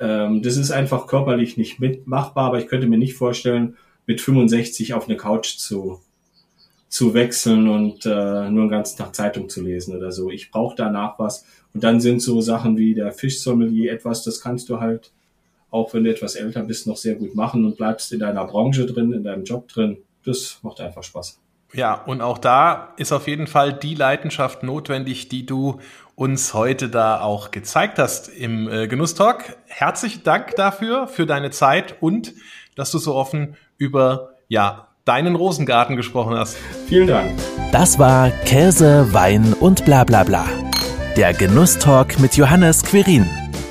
Ähm, 0.00 0.42
das 0.42 0.56
ist 0.56 0.72
einfach 0.72 1.06
körperlich 1.06 1.56
nicht 1.56 1.78
mitmachbar, 1.78 2.48
aber 2.48 2.58
ich 2.58 2.66
könnte 2.66 2.88
mir 2.88 2.98
nicht 2.98 3.14
vorstellen, 3.14 3.76
mit 4.06 4.20
65 4.20 4.92
auf 4.92 5.08
eine 5.08 5.16
Couch 5.16 5.56
zu, 5.56 6.00
zu 6.88 7.14
wechseln 7.14 7.68
und 7.68 8.06
äh, 8.06 8.50
nur 8.50 8.64
den 8.64 8.70
ganzen 8.70 8.98
Tag 8.98 9.14
Zeitung 9.14 9.48
zu 9.48 9.62
lesen 9.62 9.96
oder 9.96 10.10
so. 10.10 10.30
Ich 10.30 10.50
brauche 10.50 10.74
danach 10.76 11.18
was. 11.18 11.44
Und 11.72 11.84
dann 11.84 12.00
sind 12.00 12.20
so 12.20 12.40
Sachen 12.40 12.76
wie 12.76 12.94
der 12.94 13.12
Fischsommelier 13.12 13.92
etwas, 13.92 14.24
das 14.24 14.40
kannst 14.40 14.68
du 14.68 14.80
halt, 14.80 15.12
auch 15.70 15.94
wenn 15.94 16.04
du 16.04 16.10
etwas 16.10 16.34
älter 16.34 16.62
bist, 16.62 16.86
noch 16.86 16.96
sehr 16.96 17.14
gut 17.14 17.34
machen 17.36 17.64
und 17.64 17.76
bleibst 17.76 18.12
in 18.12 18.18
deiner 18.18 18.44
Branche 18.44 18.84
drin, 18.84 19.12
in 19.12 19.24
deinem 19.24 19.44
Job 19.44 19.68
drin. 19.68 19.98
Das 20.24 20.58
macht 20.62 20.80
einfach 20.80 21.02
Spaß. 21.02 21.40
Ja, 21.74 21.94
und 21.94 22.20
auch 22.20 22.38
da 22.38 22.94
ist 22.96 23.12
auf 23.12 23.26
jeden 23.26 23.46
Fall 23.46 23.72
die 23.72 23.94
Leidenschaft 23.94 24.62
notwendig, 24.62 25.28
die 25.28 25.44
du 25.44 25.80
uns 26.14 26.54
heute 26.54 26.88
da 26.88 27.20
auch 27.20 27.50
gezeigt 27.50 27.98
hast 27.98 28.28
im 28.28 28.68
äh, 28.68 28.86
Genusstalk. 28.86 29.56
Herzlichen 29.66 30.22
Dank 30.22 30.54
dafür, 30.54 31.08
für 31.08 31.26
deine 31.26 31.50
Zeit 31.50 31.96
und 32.00 32.32
dass 32.76 32.92
du 32.92 32.98
so 32.98 33.14
offen 33.14 33.56
über 33.76 34.30
ja, 34.48 34.88
deinen 35.04 35.34
Rosengarten 35.34 35.96
gesprochen 35.96 36.36
hast. 36.36 36.56
Vielen 36.86 37.08
Dank. 37.08 37.32
Das 37.72 37.98
war 37.98 38.30
Käse, 38.30 39.12
Wein 39.12 39.52
und 39.54 39.84
bla 39.84 40.04
bla 40.04 40.22
bla. 40.22 40.46
Der 41.16 41.34
Genusstalk 41.34 42.20
mit 42.20 42.36
Johannes 42.36 42.84
Quirin. 42.84 43.28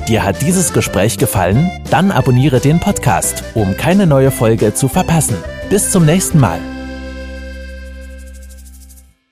Dir 0.09 0.23
hat 0.23 0.41
dieses 0.41 0.73
Gespräch 0.73 1.17
gefallen? 1.17 1.71
Dann 1.89 2.11
abonniere 2.11 2.59
den 2.59 2.81
Podcast, 2.81 3.45
um 3.53 3.77
keine 3.77 4.05
neue 4.05 4.31
Folge 4.31 4.73
zu 4.73 4.89
verpassen. 4.89 5.37
Bis 5.69 5.91
zum 5.91 6.05
nächsten 6.05 6.41
Mal. 6.41 6.59